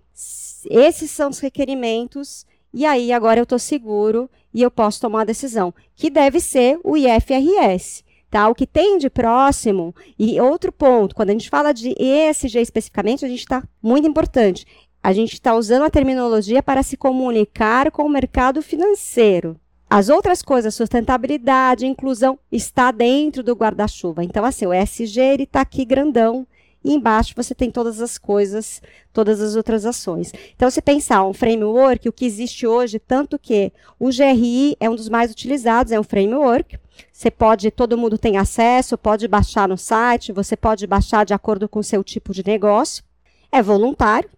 [0.68, 5.26] esses são os requerimentos, e aí agora eu estou seguro e eu posso tomar uma
[5.26, 8.04] decisão, que deve ser o IFRS.
[8.30, 8.48] Tá?
[8.48, 13.26] O que tem de próximo, e outro ponto, quando a gente fala de ESG especificamente,
[13.26, 14.66] a gente está muito importante.
[15.02, 19.58] A gente está usando a terminologia para se comunicar com o mercado financeiro.
[19.90, 24.22] As outras coisas, sustentabilidade, inclusão, está dentro do guarda-chuva.
[24.22, 26.46] Então, assim, o ESG está aqui grandão
[26.84, 28.80] e embaixo você tem todas as coisas,
[29.12, 30.32] todas as outras ações.
[30.54, 34.94] Então, se pensar um framework, o que existe hoje, tanto que o GRI é um
[34.94, 36.78] dos mais utilizados, é um framework.
[37.12, 41.68] Você pode, todo mundo tem acesso, pode baixar no site, você pode baixar de acordo
[41.68, 43.02] com o seu tipo de negócio.
[43.50, 44.30] É voluntário,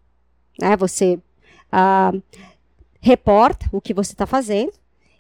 [0.59, 0.77] né?
[0.77, 1.19] Você
[1.71, 2.13] ah,
[3.01, 4.73] reporta o que você está fazendo.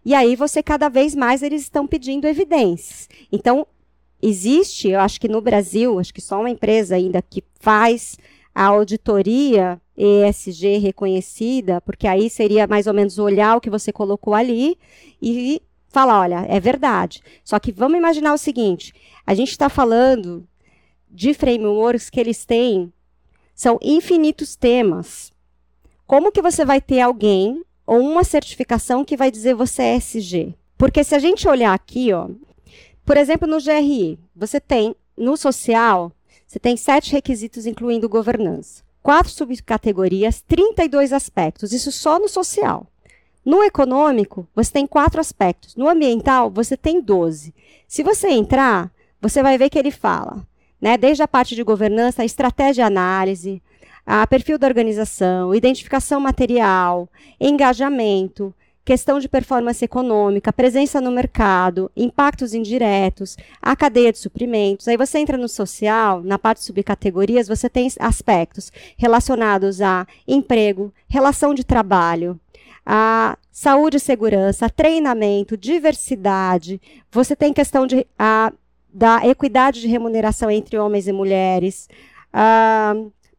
[0.05, 3.09] E aí você cada vez mais eles estão pedindo evidências.
[3.33, 3.67] Então,
[4.23, 8.17] existe, eu acho que no Brasil, acho que só uma empresa ainda que faz
[8.55, 14.35] a auditoria ESG reconhecida, porque aí seria mais ou menos olhar o que você colocou
[14.35, 14.79] ali
[15.21, 17.23] e falar, olha, é verdade.
[17.45, 18.95] Só que vamos imaginar o seguinte:
[19.27, 20.47] a gente está falando
[21.11, 22.93] de frameworks que eles têm,
[23.55, 25.33] são infinitos temas.
[26.07, 30.55] Como que você vai ter alguém ou uma certificação que vai dizer você é SG?
[30.77, 32.29] Porque se a gente olhar aqui, ó,
[33.05, 36.13] por exemplo, no GRI, você tem, no social,
[36.47, 38.83] você tem sete requisitos, incluindo governança.
[39.03, 41.73] Quatro subcategorias, 32 aspectos.
[41.73, 42.87] Isso só no social.
[43.45, 45.77] No econômico, você tem quatro aspectos.
[45.77, 47.55] No ambiental, você tem 12.
[47.87, 48.91] Se você entrar,
[49.21, 50.47] você vai ver que ele fala,
[50.85, 53.63] né, desde a parte de governança, a estratégia e análise,
[54.05, 57.09] a perfil da organização, identificação material,
[57.41, 58.53] engajamento,
[58.85, 64.87] questão de performance econômica, presença no mercado, impactos indiretos, a cadeia de suprimentos.
[64.87, 70.93] Aí você entra no social, na parte de subcategorias, você tem aspectos relacionados a emprego,
[71.09, 72.39] relação de trabalho,
[72.85, 76.79] a saúde e segurança, treinamento, diversidade.
[77.11, 78.53] Você tem questão de, a,
[78.95, 81.89] da equidade de remuneração entre homens e mulheres,
[82.33, 82.95] a,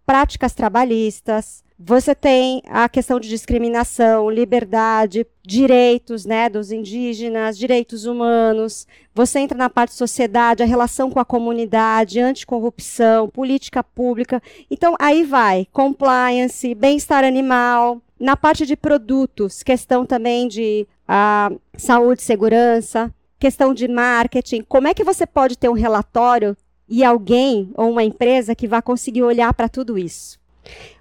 [0.06, 8.88] práticas trabalhistas, você tem a questão de discriminação, liberdade, direitos né, dos indígenas, direitos humanos.
[9.14, 14.42] Você entra na parte de sociedade, a relação com a comunidade, anticorrupção, política pública.
[14.72, 18.02] Então, aí vai compliance, bem-estar animal.
[18.18, 24.62] Na parte de produtos, questão também de a saúde e segurança, questão de marketing.
[24.62, 26.56] Como é que você pode ter um relatório
[26.88, 30.40] e alguém ou uma empresa que vai conseguir olhar para tudo isso?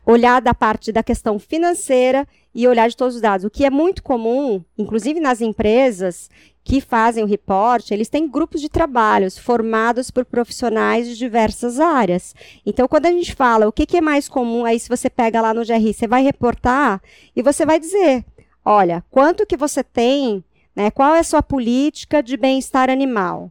[0.07, 3.45] olhar da parte da questão financeira e olhar de todos os dados.
[3.45, 6.31] O que é muito comum, inclusive nas empresas
[6.63, 12.35] que fazem o reporte, eles têm grupos de trabalhos formados por profissionais de diversas áreas.
[12.65, 15.43] Então, quando a gente fala o que, que é mais comum, aí se você pega
[15.43, 17.03] lá no GRI, você vai reportar
[17.37, 18.25] e você vai dizer,
[18.65, 20.43] olha, quanto que você tem,
[20.75, 23.51] né, qual é a sua política de bem-estar animal?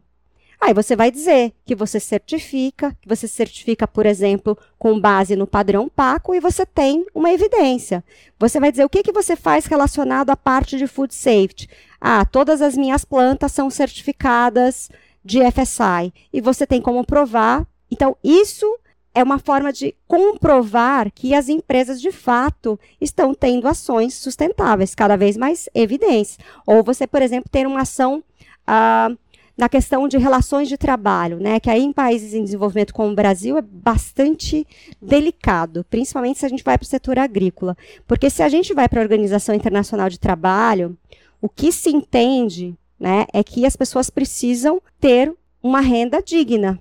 [0.60, 5.46] Aí você vai dizer que você certifica, que você certifica, por exemplo, com base no
[5.46, 8.02] padrão PACO e você tem uma evidência.
[8.38, 11.68] Você vai dizer o que, que você faz relacionado à parte de food safety.
[12.00, 14.90] Ah, todas as minhas plantas são certificadas
[15.22, 17.66] de FSI e você tem como provar.
[17.90, 18.66] Então, isso
[19.14, 25.16] é uma forma de comprovar que as empresas de fato estão tendo ações sustentáveis, cada
[25.16, 26.38] vez mais evidentes.
[26.66, 28.22] Ou você, por exemplo, ter uma ação.
[28.66, 29.10] Ah,
[29.56, 33.14] na questão de relações de trabalho, né, que aí em países em desenvolvimento como o
[33.14, 34.66] Brasil é bastante
[35.00, 37.76] delicado, principalmente se a gente vai para o setor agrícola.
[38.04, 40.98] Porque se a gente vai para a Organização Internacional de Trabalho,
[41.40, 46.78] o que se entende né, é que as pessoas precisam ter uma renda digna.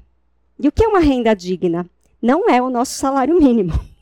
[0.59, 1.88] E o que é uma renda digna?
[2.24, 3.74] Não é o nosso salário mínimo.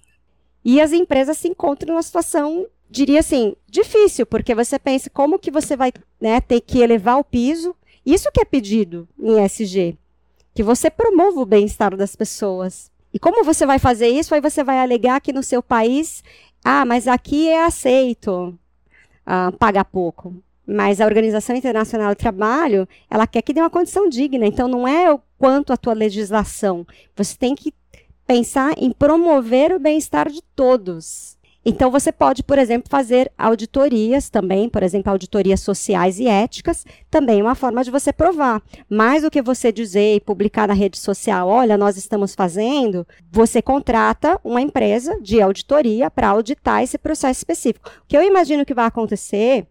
[0.64, 5.50] E as empresas se encontram numa situação, diria assim, difícil, porque você pensa como que
[5.50, 9.96] você vai né, ter que elevar o piso isso que é pedido em SG,
[10.54, 12.92] que você promova o bem-estar das pessoas.
[13.14, 14.34] E como você vai fazer isso?
[14.34, 16.24] Aí você vai alegar que no seu país,
[16.64, 18.58] ah, mas aqui é aceito
[19.26, 20.34] ah, pagar pouco.
[20.66, 24.46] Mas a Organização Internacional do Trabalho, ela quer que dê uma condição digna.
[24.46, 26.88] Então, não é o quanto a tua legislação.
[27.16, 27.74] Você tem que
[28.32, 31.38] pensar em promover o bem-estar de todos.
[31.66, 37.42] Então, você pode, por exemplo, fazer auditorias também, por exemplo, auditorias sociais e éticas, também
[37.42, 38.64] é uma forma de você provar.
[38.90, 43.62] Mais do que você dizer e publicar na rede social, olha, nós estamos fazendo, você
[43.62, 47.92] contrata uma empresa de auditoria para auditar esse processo específico.
[48.02, 49.68] O que eu imagino que vai acontecer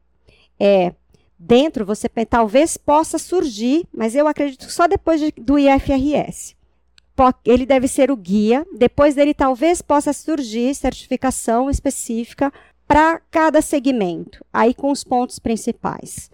[0.60, 0.92] é,
[1.38, 6.59] dentro, você talvez possa surgir, mas eu acredito só depois de, do IFRS
[7.44, 8.66] ele deve ser o guia.
[8.76, 12.52] Depois dele, talvez possa surgir certificação específica
[12.86, 16.30] para cada segmento, aí com os pontos principais.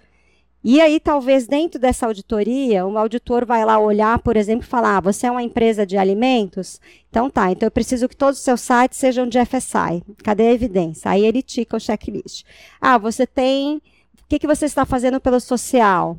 [0.68, 4.96] E aí, talvez dentro dessa auditoria, um auditor vai lá olhar, por exemplo, e falar:
[4.96, 6.80] ah, você é uma empresa de alimentos?
[7.08, 10.02] Então tá, então eu preciso que todos os seus sites sejam de FSI.
[10.24, 11.08] Cadê a evidência?
[11.10, 12.44] Aí ele tica o checklist.
[12.80, 13.76] Ah, você tem.
[13.76, 16.18] O que, que você está fazendo pelo social?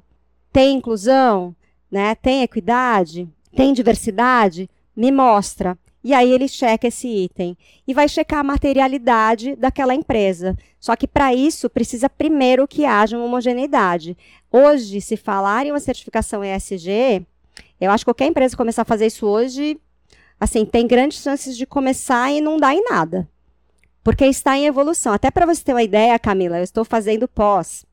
[0.54, 1.54] Tem inclusão?
[1.92, 2.16] Né?
[2.16, 3.28] Tem equidade?
[3.58, 4.70] Tem diversidade?
[4.96, 5.76] Me mostra.
[6.04, 10.56] E aí ele checa esse item e vai checar a materialidade daquela empresa.
[10.80, 14.16] Só que para isso precisa primeiro que haja uma homogeneidade.
[14.52, 17.26] Hoje, se falar em uma certificação ESG,
[17.82, 19.82] eu acho que qualquer empresa começar a fazer isso hoje,
[20.40, 23.28] assim, tem grandes chances de começar e não dar em nada.
[24.04, 25.14] Porque está em evolução.
[25.14, 27.88] Até para você ter uma ideia, Camila, eu estou fazendo pós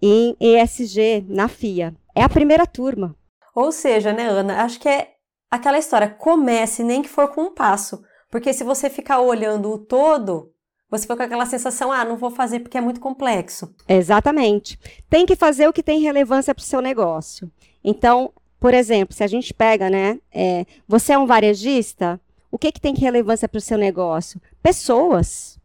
[0.00, 1.94] em ESG na FIA.
[2.14, 3.14] É a primeira turma.
[3.54, 5.14] Ou seja, né, Ana, acho que é
[5.50, 9.78] aquela história, comece nem que for com um passo, porque se você ficar olhando o
[9.78, 10.52] todo,
[10.90, 13.74] você fica com aquela sensação, ah, não vou fazer porque é muito complexo.
[13.88, 14.78] Exatamente.
[15.08, 17.50] Tem que fazer o que tem relevância para o seu negócio.
[17.82, 22.72] Então, por exemplo, se a gente pega, né, é, você é um varejista, o que,
[22.72, 24.40] que tem relevância para o seu negócio?
[24.62, 25.58] Pessoas.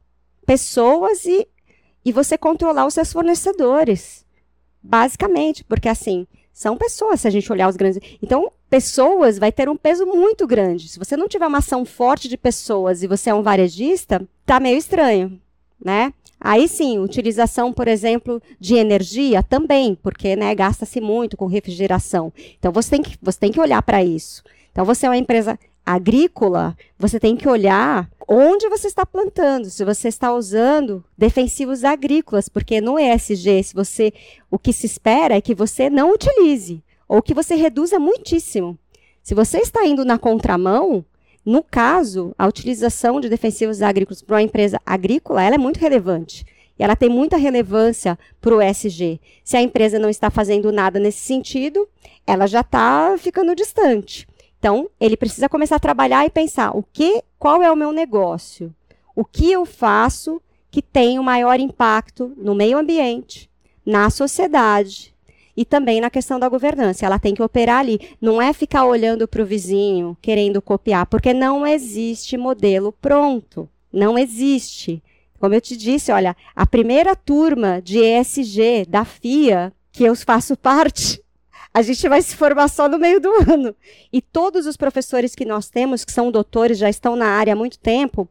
[0.46, 1.48] Pessoas e,
[2.04, 4.26] e você controlar os seus fornecedores.
[4.82, 6.28] Basicamente, porque assim,
[6.60, 8.02] são pessoas, se a gente olhar os grandes.
[8.22, 10.90] Então, pessoas vai ter um peso muito grande.
[10.90, 14.60] Se você não tiver uma ação forte de pessoas e você é um varejista, tá
[14.60, 15.40] meio estranho,
[15.82, 16.14] né?
[16.38, 22.30] Aí sim, utilização, por exemplo, de energia também, porque né, gasta-se muito com refrigeração.
[22.60, 24.44] Então você tem que, você tem que olhar para isso.
[24.70, 25.58] Então você é uma empresa
[25.94, 32.48] agrícola, você tem que olhar onde você está plantando, se você está usando defensivos agrícolas,
[32.48, 34.14] porque no ESG, se você
[34.52, 38.78] o que se espera é que você não utilize ou que você reduza muitíssimo.
[39.24, 41.04] Se você está indo na contramão,
[41.44, 46.46] no caso, a utilização de defensivos agrícolas para uma empresa agrícola, ela é muito relevante.
[46.78, 49.20] E ela tem muita relevância para o ESG.
[49.44, 51.90] Se a empresa não está fazendo nada nesse sentido,
[52.28, 54.29] ela já está ficando distante.
[54.60, 58.76] Então, ele precisa começar a trabalhar e pensar o que, qual é o meu negócio?
[59.16, 63.50] O que eu faço que tem o maior impacto no meio ambiente,
[63.86, 65.14] na sociedade
[65.56, 67.06] e também na questão da governança.
[67.06, 68.00] Ela tem que operar ali.
[68.22, 73.68] Não é ficar olhando para o vizinho, querendo copiar, porque não existe modelo pronto.
[73.92, 75.02] Não existe.
[75.40, 80.56] Como eu te disse, olha, a primeira turma de ESG da FIA, que eu faço
[80.58, 81.22] parte,
[81.74, 83.76] a gente vai se formar só no meio do ano.
[84.12, 87.56] E todos os professores que nós temos, que são doutores, já estão na área há
[87.56, 88.28] muito tempo,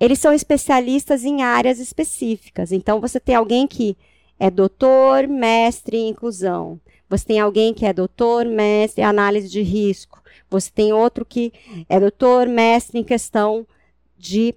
[0.00, 2.72] eles são especialistas em áreas específicas.
[2.72, 3.96] Então, você tem alguém que
[4.38, 6.80] é doutor, mestre em inclusão.
[7.08, 10.22] Você tem alguém que é doutor, mestre em análise de risco.
[10.50, 11.52] Você tem outro que
[11.88, 13.66] é doutor, mestre em questão
[14.18, 14.54] de,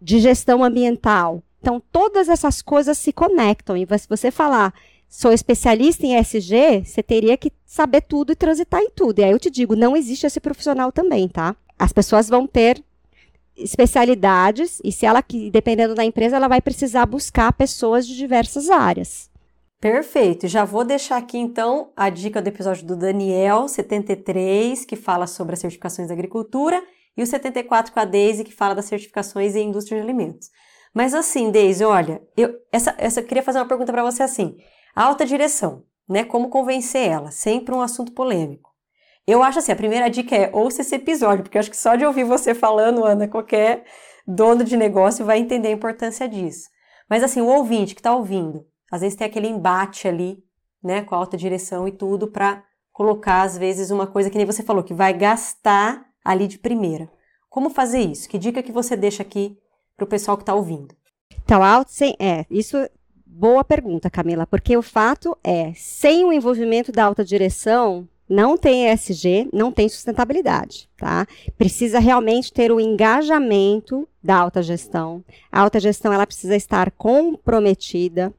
[0.00, 1.42] de gestão ambiental.
[1.60, 3.76] Então, todas essas coisas se conectam.
[3.76, 4.74] E se você falar
[5.12, 9.18] sou especialista em SG, você teria que saber tudo e transitar em tudo.
[9.18, 11.54] E aí eu te digo, não existe esse profissional também, tá?
[11.78, 12.82] As pessoas vão ter
[13.54, 19.30] especialidades e se ela, dependendo da empresa, ela vai precisar buscar pessoas de diversas áreas.
[19.78, 20.48] Perfeito.
[20.48, 25.52] Já vou deixar aqui então a dica do episódio do Daniel 73, que fala sobre
[25.52, 26.82] as certificações da agricultura,
[27.14, 30.48] e o 74 com a Daisy, que fala das certificações em indústria de alimentos.
[30.94, 34.56] Mas assim, Daisy, olha, eu, essa, essa, eu queria fazer uma pergunta para você assim.
[34.94, 36.24] Alta direção, né?
[36.24, 37.30] Como convencer ela?
[37.30, 38.70] Sempre um assunto polêmico.
[39.26, 42.04] Eu acho assim, a primeira dica é ouça esse episódio, porque acho que só de
[42.04, 43.84] ouvir você falando, Ana, qualquer
[44.26, 46.68] dono de negócio vai entender a importância disso.
[47.08, 50.42] Mas assim, o ouvinte que está ouvindo, às vezes tem aquele embate ali,
[50.82, 54.46] né, com a alta direção e tudo, para colocar, às vezes, uma coisa que nem
[54.46, 57.10] você falou, que vai gastar ali de primeira.
[57.48, 58.28] Como fazer isso?
[58.28, 59.58] Que dica que você deixa aqui
[59.96, 60.94] para o pessoal que está ouvindo?
[61.44, 62.76] Então, alto, é, isso
[63.34, 68.90] Boa pergunta, Camila, porque o fato é, sem o envolvimento da alta direção, não tem
[68.90, 71.26] ESG, não tem sustentabilidade, tá?
[71.56, 75.24] Precisa realmente ter o engajamento da alta gestão.
[75.50, 78.34] A alta gestão ela precisa estar comprometida,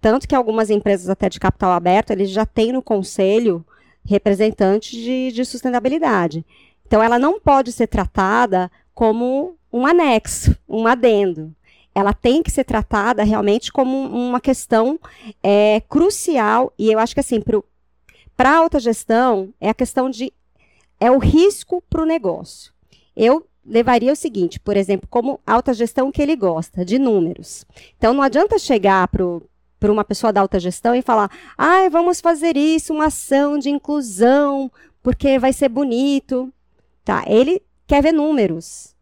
[0.00, 3.62] tanto que algumas empresas até de capital aberto, eles já têm no conselho
[4.02, 6.42] representantes de, de sustentabilidade.
[6.86, 11.54] Então, ela não pode ser tratada como um anexo, um adendo.
[11.98, 15.00] Ela tem que ser tratada realmente como uma questão
[15.42, 16.72] é, crucial.
[16.78, 17.42] E eu acho que, assim,
[18.36, 20.32] para a alta gestão, é a questão de.
[21.00, 22.72] É o risco para o negócio.
[23.16, 27.66] Eu levaria o seguinte, por exemplo, como alta gestão que ele gosta, de números.
[27.96, 32.56] Então, não adianta chegar para uma pessoa da alta gestão e falar: ah, vamos fazer
[32.56, 34.70] isso, uma ação de inclusão,
[35.02, 36.52] porque vai ser bonito.
[37.04, 37.24] Tá?
[37.26, 38.94] Ele quer ver números.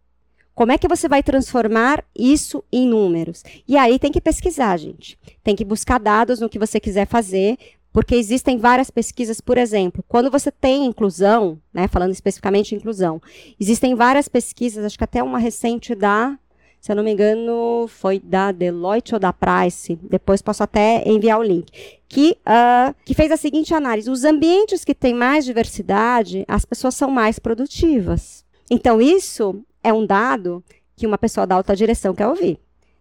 [0.56, 3.44] Como é que você vai transformar isso em números?
[3.68, 5.18] E aí tem que pesquisar, gente.
[5.44, 7.58] Tem que buscar dados no que você quiser fazer,
[7.92, 13.20] porque existem várias pesquisas, por exemplo, quando você tem inclusão, né, falando especificamente inclusão,
[13.60, 16.38] existem várias pesquisas, acho que até uma recente da,
[16.80, 21.38] se eu não me engano, foi da Deloitte ou da Price, depois posso até enviar
[21.38, 21.70] o link,
[22.08, 26.94] que, uh, que fez a seguinte análise: os ambientes que têm mais diversidade, as pessoas
[26.94, 28.42] são mais produtivas.
[28.70, 30.62] Então, isso é um dado
[30.96, 32.58] que uma pessoa da alta direção quer ouvir.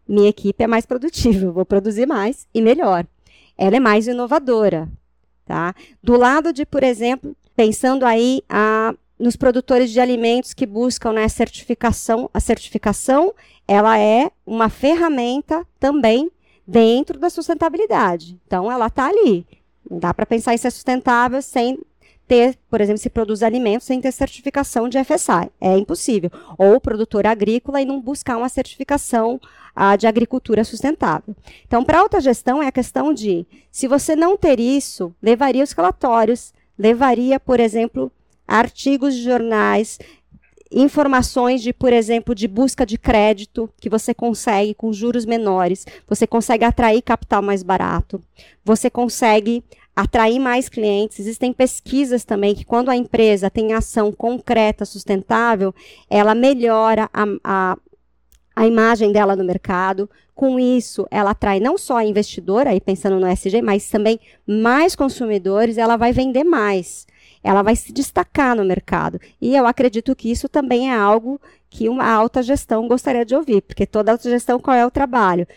[0.07, 3.05] Minha equipe é mais produtiva, vou produzir mais e melhor
[3.57, 4.89] ela é mais inovadora.
[5.45, 5.75] Tá?
[6.01, 11.27] Do lado de, por exemplo, pensando aí a, nos produtores de alimentos que buscam né,
[11.27, 13.33] certificação, a certificação
[13.67, 16.31] ela é uma ferramenta também
[16.67, 18.39] dentro da sustentabilidade.
[18.45, 19.45] Então, ela está ali.
[19.89, 21.79] Não dá para pensar em ser sustentável sem
[22.27, 25.49] ter, por exemplo, se produz alimentos sem ter certificação de FSA.
[25.59, 26.31] É impossível.
[26.57, 29.39] Ou produtor agrícola e não buscar uma certificação
[29.75, 31.35] ah, de agricultura sustentável.
[31.65, 35.71] Então, para alta gestão é a questão de, se você não ter isso, levaria os
[35.71, 38.11] relatórios, levaria, por exemplo,
[38.47, 39.99] artigos de jornais,
[40.71, 46.25] informações de, por exemplo, de busca de crédito, que você consegue com juros menores, você
[46.25, 48.21] consegue atrair capital mais barato,
[48.63, 49.63] você consegue
[49.95, 51.19] atrair mais clientes.
[51.19, 55.73] Existem pesquisas também que, quando a empresa tem ação concreta, sustentável,
[56.09, 57.77] ela melhora a, a,
[58.55, 60.09] a imagem dela no mercado.
[60.33, 64.95] Com isso, ela atrai não só a investidora, aí pensando no SG, mas também mais
[64.95, 67.07] consumidores, ela vai vender mais.
[67.41, 69.19] Ela vai se destacar no mercado.
[69.39, 71.39] E eu acredito que isso também é algo
[71.69, 75.47] que uma alta gestão gostaria de ouvir, porque toda alta gestão, qual é o trabalho?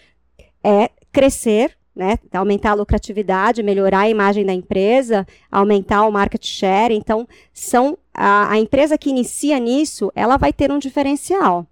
[0.62, 6.94] É crescer né, aumentar a lucratividade, melhorar a imagem da empresa, aumentar o market share.
[6.94, 11.66] Então, são a, a, empresa que inicia nisso, ela vai ter um diferencial.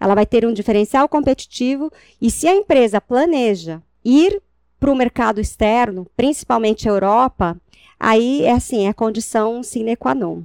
[0.00, 4.42] Ela vai ter um diferencial competitivo e se a empresa planeja ir
[4.80, 7.56] para o mercado externo, principalmente Europa,
[8.00, 10.42] aí é assim, é condição sine qua non.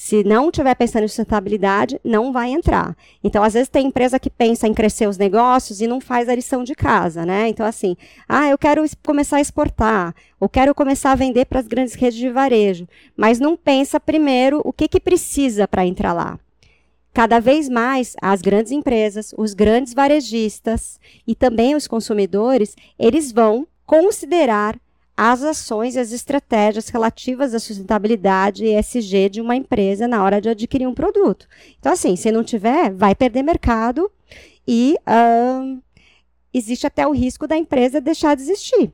[0.00, 2.96] Se não estiver pensando em sustentabilidade, não vai entrar.
[3.22, 6.34] Então, às vezes, tem empresa que pensa em crescer os negócios e não faz a
[6.36, 7.48] lição de casa, né?
[7.48, 7.96] Então, assim,
[8.28, 12.16] ah, eu quero começar a exportar, ou quero começar a vender para as grandes redes
[12.16, 12.86] de varejo,
[13.16, 16.38] mas não pensa primeiro o que, que precisa para entrar lá.
[17.12, 23.66] Cada vez mais, as grandes empresas, os grandes varejistas e também os consumidores, eles vão
[23.84, 24.78] considerar
[25.20, 30.40] as ações e as estratégias relativas à sustentabilidade e ESG de uma empresa na hora
[30.40, 31.48] de adquirir um produto.
[31.76, 34.08] Então, assim, se não tiver, vai perder mercado
[34.66, 34.94] e
[36.54, 38.92] existe até o risco da empresa deixar de existir.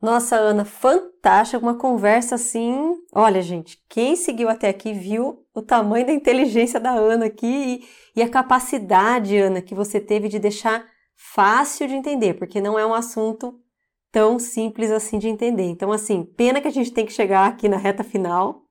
[0.00, 2.96] Nossa, Ana, fantástica, uma conversa assim.
[3.12, 7.82] Olha, gente, quem seguiu até aqui viu o tamanho da inteligência da Ana aqui
[8.14, 12.78] e, e a capacidade, Ana, que você teve de deixar fácil de entender, porque não
[12.78, 13.60] é um assunto
[14.16, 15.64] tão simples assim de entender.
[15.64, 18.62] Então, assim, pena que a gente tem que chegar aqui na reta final.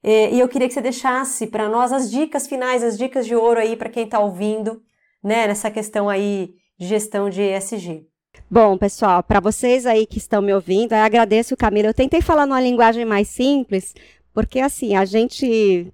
[0.00, 3.34] É, e eu queria que você deixasse para nós as dicas finais, as dicas de
[3.34, 4.80] ouro aí para quem está ouvindo,
[5.24, 8.06] né, nessa questão aí de gestão de ESG.
[8.48, 11.88] Bom, pessoal, para vocês aí que estão me ouvindo, eu agradeço, Camila.
[11.88, 13.92] Eu tentei falar numa linguagem mais simples,
[14.32, 15.92] porque assim, a gente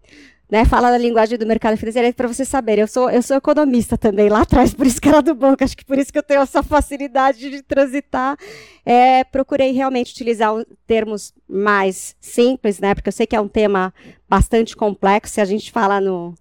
[0.51, 3.37] né, fala da linguagem do mercado financeiro, é para você saber, eu sou, eu sou
[3.37, 6.19] economista também lá atrás, por isso que era do banco, acho que por isso que
[6.19, 8.37] eu tenho essa facilidade de transitar.
[8.85, 10.53] É, procurei realmente utilizar
[10.87, 13.93] termos mais simples, né, porque eu sei que é um tema
[14.29, 16.35] bastante complexo, se a gente fala no,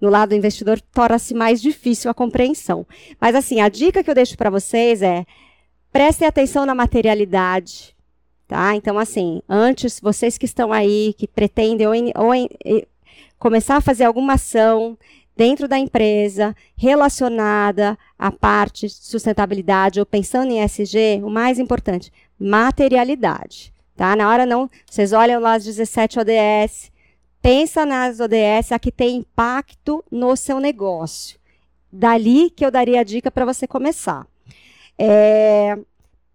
[0.00, 2.86] no lado do investidor, torna-se mais difícil a compreensão.
[3.20, 5.26] Mas assim, a dica que eu deixo para vocês é
[5.92, 7.94] prestem atenção na materialidade,
[8.52, 8.76] Tá?
[8.76, 12.34] Então, assim, antes, vocês que estão aí, que pretendem ou, ou
[13.42, 14.96] começar a fazer alguma ação
[15.36, 22.12] dentro da empresa relacionada à parte de sustentabilidade ou pensando em SG, o mais importante,
[22.38, 23.74] materialidade.
[23.96, 24.14] Tá?
[24.14, 26.92] Na hora não, vocês olham lá as 17 ODS,
[27.42, 31.36] pensa nas ODS a que tem impacto no seu negócio.
[31.92, 34.24] Dali que eu daria a dica para você começar.
[34.96, 35.76] É,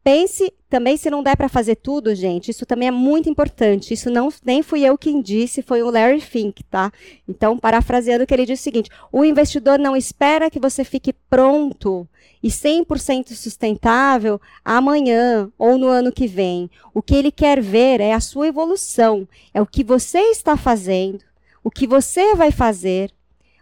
[0.07, 2.49] pense também se não der para fazer tudo, gente.
[2.49, 3.93] Isso também é muito importante.
[3.93, 6.93] Isso não nem fui eu quem disse, foi o Larry Fink, tá?
[7.27, 12.07] Então, parafraseando que ele disse o seguinte: o investidor não espera que você fique pronto
[12.41, 16.71] e 100% sustentável amanhã ou no ano que vem.
[16.93, 21.19] O que ele quer ver é a sua evolução, é o que você está fazendo,
[21.61, 23.11] o que você vai fazer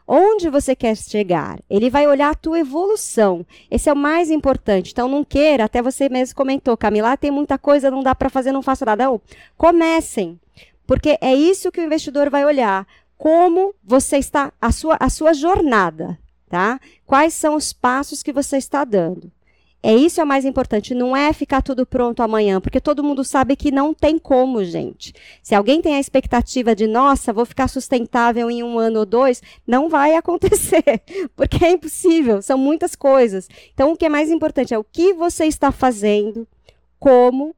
[0.08, 1.60] Onde você quer chegar?
[1.68, 3.46] Ele vai olhar a tua evolução.
[3.72, 4.92] Esse é o mais importante.
[4.92, 8.30] Então, não queira, até você mesmo comentou, Camila, ah, tem muita coisa, não dá para
[8.30, 9.06] fazer, não faço nada.
[9.06, 9.20] Não,
[9.58, 10.40] comecem.
[10.86, 12.86] Porque é isso que o investidor vai olhar.
[13.18, 16.80] Como você está, a sua, a sua jornada, tá?
[17.06, 19.32] Quais são os passos que você está dando?
[19.88, 23.24] É isso é o mais importante, não é ficar tudo pronto amanhã, porque todo mundo
[23.24, 25.14] sabe que não tem como, gente.
[25.44, 29.44] Se alguém tem a expectativa de, nossa, vou ficar sustentável em um ano ou dois,
[29.68, 31.04] não vai acontecer,
[31.36, 33.48] porque é impossível, são muitas coisas.
[33.76, 36.48] Então, o que é mais importante é o que você está fazendo,
[37.00, 37.56] como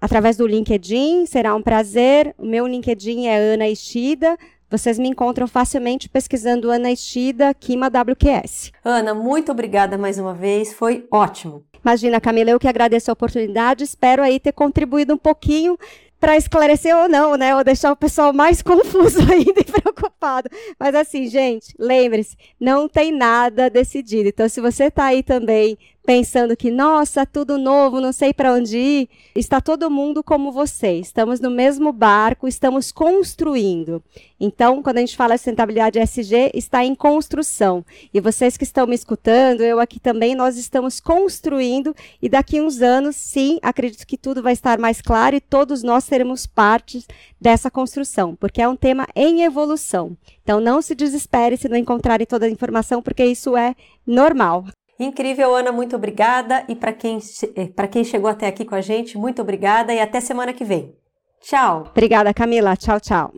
[0.00, 2.34] através do LinkedIn, será um prazer.
[2.38, 4.36] O meu LinkedIn é Ana Ishida.
[4.70, 8.70] Vocês me encontram facilmente pesquisando Ana Ishida, Kima WQS.
[8.84, 11.64] Ana, muito obrigada mais uma vez, foi ótimo.
[11.84, 15.76] Imagina, Camila, eu que agradeço a oportunidade, espero aí ter contribuído um pouquinho
[16.20, 17.56] para esclarecer ou não, né?
[17.56, 20.50] Ou deixar o pessoal mais confuso ainda e preocupado.
[20.78, 24.28] Mas assim, gente, lembre-se, não tem nada decidido.
[24.28, 28.76] Então, se você está aí também pensando que, nossa, tudo novo, não sei para onde
[28.76, 30.92] ir, está todo mundo como você.
[30.94, 34.02] Estamos no mesmo barco, estamos construindo.
[34.38, 37.84] Então, quando a gente fala de sustentabilidade SG, está em construção.
[38.12, 42.80] E vocês que estão me escutando, eu aqui também, nós estamos construindo e daqui uns
[42.80, 47.04] anos, sim, acredito que tudo vai estar mais claro e todos nós seremos parte
[47.40, 50.16] dessa construção, porque é um tema em evolução.
[50.42, 53.74] Então, não se desespere se não encontrarem toda a informação, porque isso é
[54.06, 54.64] normal.
[55.00, 56.62] Incrível, Ana, muito obrigada.
[56.68, 57.18] E para quem,
[57.56, 60.94] eh, quem chegou até aqui com a gente, muito obrigada e até semana que vem.
[61.40, 61.86] Tchau.
[61.90, 62.76] Obrigada, Camila.
[62.76, 63.32] Tchau, tchau.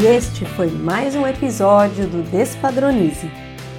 [0.00, 3.30] E este foi mais um episódio do Despadronize,